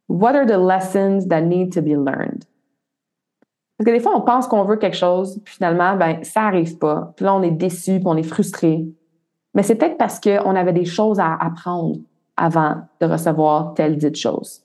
[0.07, 2.45] What are the lessons that need to be learned?
[3.83, 6.77] Parce que des fois, on pense qu'on veut quelque chose, puis finalement, ben, ça n'arrive
[6.77, 7.11] pas.
[7.17, 8.85] Puis là, on est déçu, puis on est frustré.
[9.53, 11.97] Mais c'est peut-être parce qu'on avait des choses à apprendre
[12.37, 14.61] avant de recevoir telle dite chose.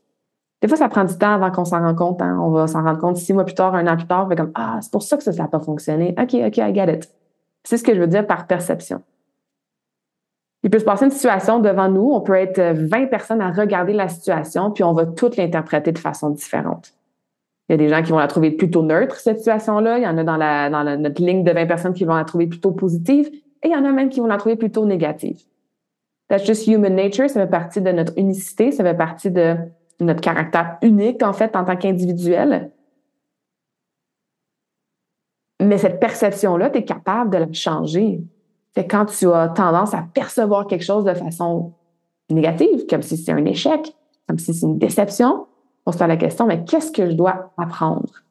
[0.63, 2.23] Des fois, ça prend du temps avant qu'on s'en rende compte.
[2.23, 2.39] Hein.
[2.41, 4.37] On va s'en rendre compte six mois plus tard, un an plus tard, on fait
[4.37, 6.15] comme Ah, c'est pour ça que ça n'a pas fonctionné.
[6.17, 7.13] OK, OK, I get it.
[7.65, 9.03] C'est ce que je veux dire par perception.
[10.63, 13.95] Il peut se passer une situation devant nous, on peut être 20 personnes à regarder
[13.95, 16.93] la situation, puis on va toutes l'interpréter de façon différente.
[17.69, 19.99] Il y a des gens qui vont la trouver plutôt neutre, cette situation-là.
[19.99, 22.25] Il y en a dans, la, dans notre ligne de 20 personnes qui vont la
[22.25, 23.29] trouver plutôt positive,
[23.63, 25.39] et il y en a même qui vont la trouver plutôt négative.
[26.29, 29.57] That's just human nature, ça fait partie de notre unicité, ça fait partie de
[30.01, 32.71] notre caractère unique, en fait, en tant qu'individuel.
[35.61, 38.23] Mais cette perception-là, tu es capable de la changer.
[38.75, 41.73] C'est quand tu as tendance à percevoir quelque chose de façon
[42.31, 43.95] négative, comme si c'est un échec,
[44.29, 45.48] comme si c'est une déception,
[45.89, 48.23] on se faire la question, mais qu'est-ce que je dois apprendre?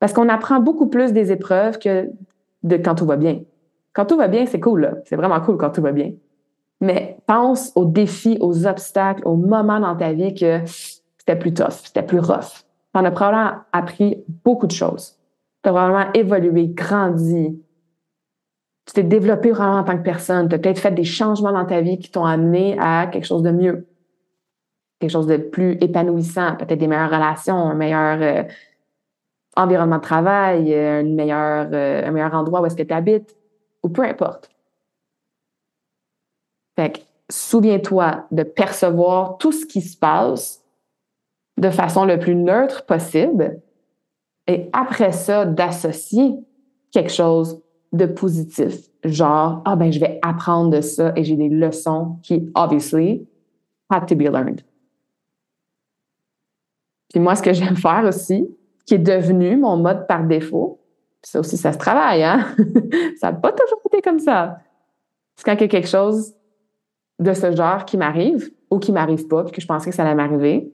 [0.00, 2.10] Parce qu'on apprend beaucoup plus des épreuves que
[2.62, 3.40] de quand tout va bien.
[3.94, 6.12] Quand tout va bien, c'est cool, C'est vraiment cool quand tout va bien.
[6.82, 10.60] Mais pense aux défis, aux obstacles, aux moments dans ta vie que
[11.16, 12.64] c'était plus tough, c'était plus rough.
[12.92, 15.16] Tu en as probablement appris beaucoup de choses.
[15.62, 17.58] Tu as probablement évolué, grandi.
[18.84, 20.50] Tu t'es développé vraiment en tant que personne.
[20.50, 23.42] Tu as peut-être fait des changements dans ta vie qui t'ont amené à quelque chose
[23.42, 23.86] de mieux.
[25.00, 28.44] Quelque chose de plus épanouissant, peut-être des meilleures relations, un meilleur euh,
[29.56, 33.34] environnement de travail, euh, une meilleure, euh, un meilleur endroit où est-ce que tu habites,
[33.82, 34.50] ou peu importe.
[36.76, 40.62] Fait que souviens-toi de percevoir tout ce qui se passe
[41.56, 43.60] de façon le plus neutre possible
[44.46, 46.34] et après ça, d'associer
[46.90, 48.88] quelque chose de positif.
[49.04, 53.26] Genre, ah ben, je vais apprendre de ça et j'ai des leçons qui, obviously,
[53.90, 54.62] have to be learned.
[57.10, 58.48] Puis moi, ce que j'aime faire aussi,
[58.86, 60.80] qui est devenu mon mode par défaut,
[61.22, 62.46] ça aussi, ça se travaille, hein?
[63.20, 64.58] ça n'a pas toujours été comme ça.
[65.36, 66.34] C'est quand il y a quelque chose
[67.18, 70.02] de ce genre qui m'arrive ou qui m'arrive pas, puis que je pensais que ça
[70.02, 70.72] allait m'arriver,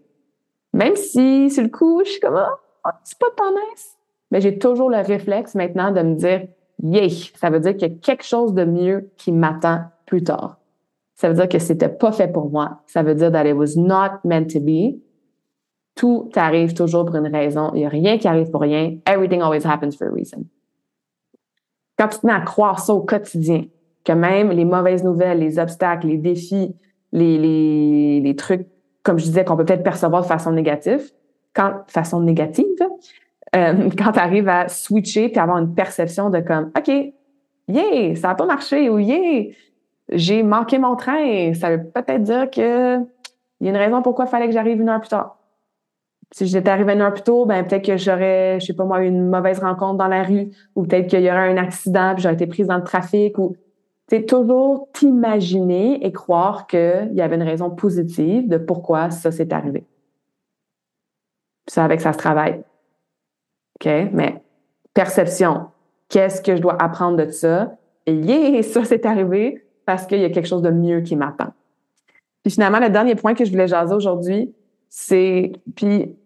[0.72, 3.96] même si sur le coup, je suis comme, ah, c'est pas tant nice,
[4.30, 6.46] mais j'ai toujours le réflexe maintenant de me dire,
[6.82, 10.58] yeah, ça veut dire qu'il y a quelque chose de mieux qui m'attend plus tard.
[11.14, 12.82] Ça veut dire que c'était pas fait pour moi.
[12.86, 15.00] Ça veut dire that it was not meant to be.
[15.96, 17.72] Tout arrive toujours pour une raison.
[17.74, 18.98] Il n'y a rien qui arrive pour rien.
[19.06, 20.44] Everything always happens for a reason.
[21.98, 23.64] Quand tu te mets à croire ça au quotidien,
[24.04, 26.76] que même les mauvaises nouvelles, les obstacles, les défis,
[27.12, 28.68] les, les, les trucs,
[29.02, 31.10] comme je disais, qu'on peut peut-être percevoir de façon négative,
[31.54, 32.66] quand, façon négative,
[33.54, 36.88] euh, quand tu arrives à switcher puis avoir une perception de comme, OK,
[37.68, 39.50] yeah, ça n'a pas marché ou yeah,
[40.10, 42.98] j'ai manqué mon train, ça veut peut-être dire que
[43.60, 45.38] il y a une raison pourquoi il fallait que j'arrive une heure plus tard.
[46.32, 49.02] Si j'étais arrivé une heure plus tôt, ben peut-être que j'aurais, je sais pas moi,
[49.02, 52.34] une mauvaise rencontre dans la rue, ou peut-être qu'il y aurait un accident, puis j'aurais
[52.34, 53.56] été prise dans le trafic, ou
[54.08, 59.52] c'est toujours t'imaginer et croire qu'il y avait une raison positive de pourquoi ça s'est
[59.52, 59.84] arrivé.
[61.68, 62.62] Ça, avec ça se travaille.
[63.80, 63.90] OK?
[64.12, 64.42] Mais
[64.94, 65.66] perception.
[66.08, 67.76] Qu'est-ce que je dois apprendre de ça?
[68.06, 71.52] Et yeah, ça s'est arrivé parce qu'il y a quelque chose de mieux qui m'attend.
[72.42, 74.54] Puis finalement, le dernier point que je voulais jaser aujourd'hui,
[74.88, 76.16] c'est, puis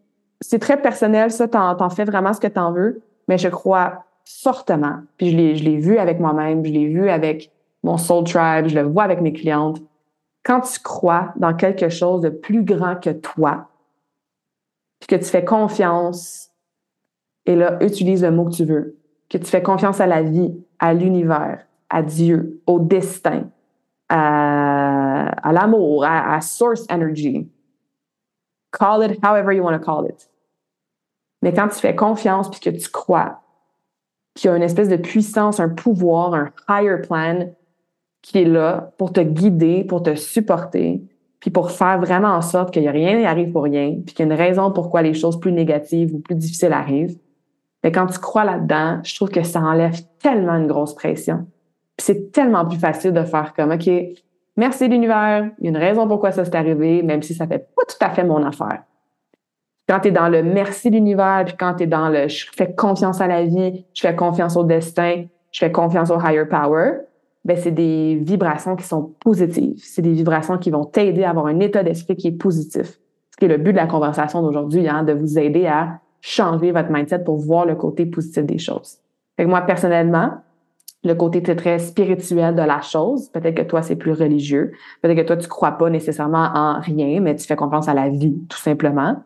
[0.41, 4.05] c'est très personnel, ça, t'en, t'en fais vraiment ce que t'en veux, mais je crois
[4.25, 7.51] fortement, puis je l'ai, je l'ai vu avec moi-même, je l'ai vu avec
[7.83, 9.79] mon soul tribe, je le vois avec mes clientes.
[10.45, 13.69] Quand tu crois dans quelque chose de plus grand que toi,
[15.01, 16.51] puis que tu fais confiance,
[17.47, 18.97] et là, utilise le mot que tu veux,
[19.29, 23.49] que tu fais confiance à la vie, à l'univers, à Dieu, au destin,
[24.09, 27.49] à, l'amour, à, à source energy.
[28.73, 30.29] Call it however you want to call it.
[31.43, 33.41] Mais quand tu fais confiance puis que tu crois
[34.35, 37.51] qu'il y a une espèce de puissance, un pouvoir, un higher plan
[38.23, 41.03] qui est là pour te guider, pour te supporter,
[41.41, 44.15] puis pour faire vraiment en sorte qu'il n'y a rien qui arrive pour rien, puis
[44.15, 47.19] qu'il y a une raison pourquoi les choses plus négatives ou plus difficiles arrivent.
[47.83, 51.47] Mais quand tu crois là-dedans, je trouve que ça enlève tellement une grosse pression.
[51.97, 53.89] Puis c'est tellement plus facile de faire comme, OK,
[54.57, 57.59] merci l'univers, il y a une raison pourquoi ça s'est arrivé, même si ça fait
[57.59, 58.83] pas tout à fait mon affaire.
[59.89, 62.73] Quand tu es dans le merci l'univers, puis quand tu es dans le je fais
[62.73, 66.99] confiance à la vie, je fais confiance au destin, je fais confiance au higher power,
[67.45, 69.81] ben c'est des vibrations qui sont positives.
[69.83, 73.01] C'est des vibrations qui vont t'aider à avoir un état d'esprit qui est positif.
[73.31, 76.71] Ce qui est le but de la conversation d'aujourd'hui, hein, de vous aider à changer
[76.71, 78.99] votre mindset pour voir le côté positif des choses.
[79.37, 80.35] Fait moi, personnellement,
[81.03, 84.73] le côté très, spirituel de la chose, peut-être que toi, c'est plus religieux.
[85.01, 88.09] Peut-être que toi, tu crois pas nécessairement en rien, mais tu fais confiance à la
[88.11, 89.23] vie, tout simplement.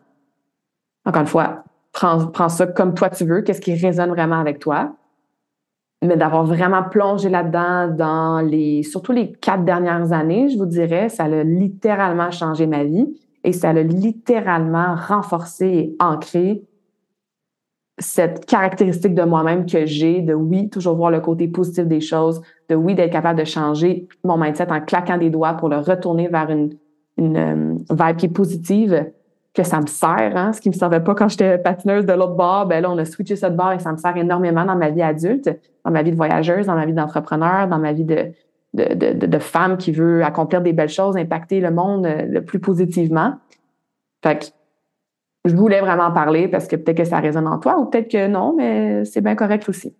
[1.05, 4.59] Encore une fois, prends, prends ça comme toi tu veux, qu'est-ce qui résonne vraiment avec
[4.59, 4.95] toi
[6.03, 11.09] mais d'avoir vraiment plongé là-dedans dans les, surtout les quatre dernières années, je vous dirais,
[11.09, 13.07] ça a littéralement changé ma vie
[13.43, 16.63] et ça a littéralement renforcé et ancré
[17.97, 22.41] cette caractéristique de moi-même que j'ai, de oui, toujours voir le côté positif des choses,
[22.69, 26.27] de oui, d'être capable de changer mon mindset en claquant des doigts pour le retourner
[26.27, 26.75] vers une,
[27.17, 29.05] une euh, vibe qui est positive,
[29.53, 30.35] que ça me sert.
[30.35, 30.51] Hein?
[30.51, 33.05] Ce qui me servait pas quand j'étais patineuse de l'autre bord, ben là, on a
[33.05, 35.49] switché cette barre et ça me sert énormément dans ma vie adulte,
[35.85, 38.33] dans ma vie de voyageuse, dans ma vie d'entrepreneur, dans ma vie de,
[38.73, 42.43] de, de, de, femme qui veut accomplir des belles choses, impacter le monde euh, le
[42.43, 43.35] plus positivement.
[44.21, 44.53] Fait
[45.45, 48.27] je voulais vraiment parler parce que peut-être que ça résonne en toi ou peut-être que
[48.27, 49.95] non, mais c'est bien correct aussi.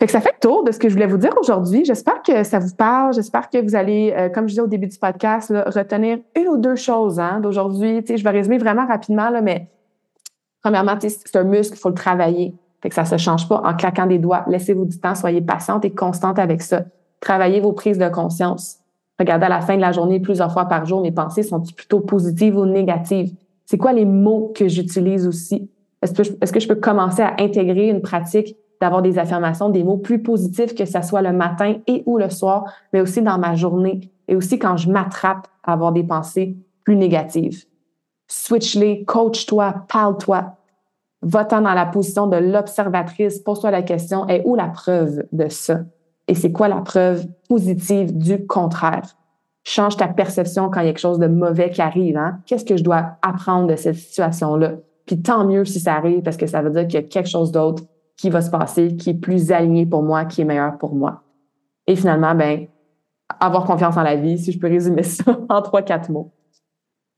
[0.00, 1.84] Fait que ça fait le tour de ce que je voulais vous dire aujourd'hui.
[1.84, 3.14] J'espère que ça vous parle.
[3.14, 6.56] J'espère que vous allez, euh, comme je disais au début du podcast, retenir une ou
[6.56, 8.04] deux choses hein, d'aujourd'hui.
[8.08, 9.66] Je vais résumer vraiment rapidement, là, mais
[10.62, 12.54] premièrement, c'est un muscle, il faut le travailler.
[12.80, 14.44] Fait que ça ne se change pas en claquant des doigts.
[14.46, 16.82] Laissez-vous du temps, soyez patiente et constante avec ça.
[17.18, 18.78] Travaillez vos prises de conscience.
[19.18, 21.98] Regardez à la fin de la journée plusieurs fois par jour, mes pensées sont plutôt
[21.98, 23.32] positives ou négatives?
[23.70, 25.70] C'est quoi les mots que j'utilise aussi?
[26.00, 30.22] Est-ce que, je peux commencer à intégrer une pratique d'avoir des affirmations, des mots plus
[30.22, 32.64] positifs, que ce soit le matin et ou le soir,
[32.94, 36.96] mais aussi dans ma journée et aussi quand je m'attrape à avoir des pensées plus
[36.96, 37.66] négatives?
[38.26, 40.56] Switch-les, coach-toi, parle-toi.
[41.20, 45.80] Va-t'en dans la position de l'observatrice, pose-toi la question, est où la preuve de ça?
[46.26, 49.17] Et c'est quoi la preuve positive du contraire?
[49.64, 52.16] Change ta perception quand il y a quelque chose de mauvais qui arrive.
[52.16, 52.38] Hein?
[52.46, 54.72] Qu'est-ce que je dois apprendre de cette situation-là?
[55.06, 57.28] Puis tant mieux si ça arrive parce que ça veut dire qu'il y a quelque
[57.28, 57.82] chose d'autre
[58.16, 61.22] qui va se passer, qui est plus aligné pour moi, qui est meilleur pour moi.
[61.86, 62.66] Et finalement, ben,
[63.40, 66.32] avoir confiance en la vie, si je peux résumer ça en trois, quatre mots.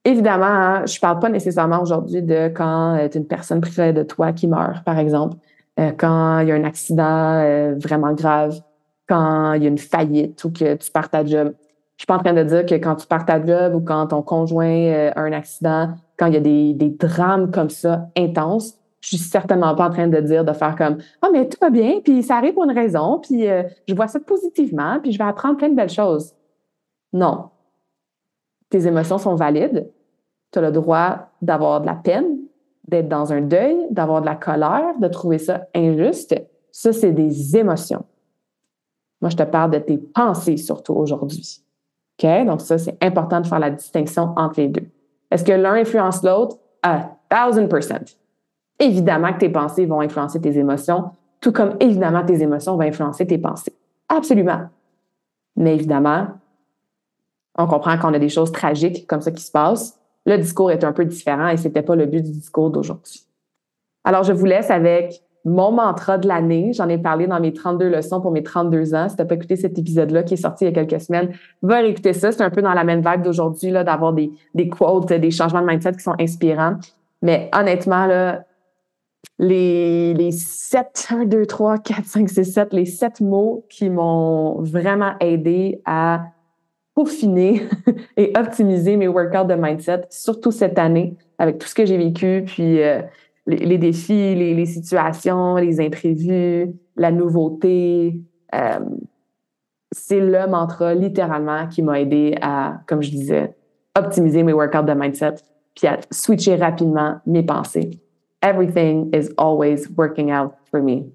[0.05, 4.33] Évidemment, hein, je parle pas nécessairement aujourd'hui de quand tu une personne préférée de toi
[4.33, 5.37] qui meurt, par exemple,
[5.79, 8.61] euh, quand il y a un accident euh, vraiment grave,
[9.09, 11.53] quand il y a une faillite ou que tu pars ta job.
[12.01, 14.07] Je suis pas en train de dire que quand tu pars ta job ou quand
[14.07, 18.09] ton conjoint euh, a un accident, quand il y a des, des drames comme ça
[18.17, 21.59] intenses, je suis certainement pas en train de dire de faire comme ah mais tout
[21.61, 25.13] va bien puis ça arrive pour une raison puis euh, je vois ça positivement puis
[25.13, 26.33] je vais apprendre plein de belles choses.
[27.13, 27.51] Non.
[28.71, 29.87] Tes émotions sont valides.
[30.53, 32.39] Tu as le droit d'avoir de la peine,
[32.89, 36.35] d'être dans un deuil, d'avoir de la colère, de trouver ça injuste.
[36.73, 38.07] Ça c'est des émotions.
[39.21, 41.63] Moi je te parle de tes pensées surtout aujourd'hui.
[42.23, 44.87] OK Donc ça c'est important de faire la distinction entre les deux.
[45.31, 46.57] Est-ce que l'un influence l'autre?
[47.29, 48.17] Thousand percent
[48.81, 51.11] évidemment que tes pensées vont influencer tes émotions,
[51.41, 53.75] tout comme évidemment tes émotions vont influencer tes pensées.
[54.09, 54.69] Absolument.
[55.57, 56.29] Mais évidemment,
[57.57, 60.01] on comprend qu'on a des choses tragiques comme ça qui se passent.
[60.27, 63.27] Le discours est un peu différent et c'était pas le but du discours d'aujourd'hui.
[64.05, 66.73] Alors, je vous laisse avec mon mantra de l'année.
[66.73, 69.09] J'en ai parlé dans mes 32 leçons pour mes 32 ans.
[69.09, 71.33] Si tu n'as pas écouté cet épisode-là qui est sorti il y a quelques semaines,
[71.63, 72.33] va réécouter ça.
[72.33, 75.63] C'est un peu dans la même vague d'aujourd'hui, là, d'avoir des, des quotes, des changements
[75.63, 76.77] de mindset qui sont inspirants.
[77.23, 78.45] Mais honnêtement, là,
[79.39, 84.61] les, les 7, 1, 2, 3, 4, 5, 6, 7, les sept mots qui m'ont
[84.61, 86.25] vraiment aidé à
[86.95, 87.63] peaufiner
[88.17, 92.45] et optimiser mes workouts de mindset, surtout cette année, avec tout ce que j'ai vécu,
[92.47, 93.01] puis euh,
[93.51, 98.21] les, défis, les, situations, les imprévus, la nouveauté.
[98.55, 98.81] Euh,
[99.93, 103.55] c'est le mantra, littéralement, qui m'a aidé à, comme je disais,
[103.99, 105.35] optimiser mes workouts de mindset,
[105.75, 107.91] puis à switcher rapidement mes pensées
[108.43, 111.13] everything is always working out for me.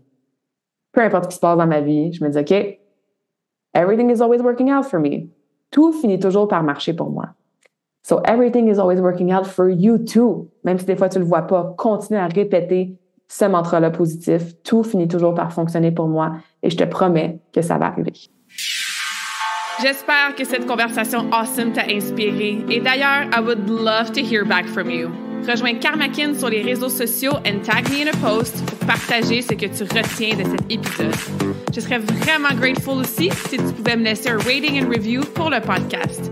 [0.93, 2.79] Peu importe ce qui se passe dans ma vie, je me dis, OK,
[3.73, 5.29] everything is always working out for me.
[5.71, 7.33] Tout finit toujours par marcher pour moi.
[8.07, 10.51] So everything is always working out for you too.
[10.63, 12.93] Même si des fois tu le vois pas, continue à répéter
[13.27, 14.61] ce mantra-là positif.
[14.63, 18.13] Tout finit toujours par fonctionner pour moi et je te promets que ça va arriver.
[19.81, 22.63] J'espère que cette conversation awesome t'a inspiré.
[22.69, 25.09] Et d'ailleurs, I would love to hear back from you.
[25.47, 29.55] Rejoins Karmakin sur les réseaux sociaux and tag me in a post pour partager ce
[29.55, 31.55] que tu retiens de cet épisode.
[31.73, 35.49] Je serais vraiment grateful aussi si tu pouvais me laisser un rating and review pour
[35.49, 36.31] le podcast.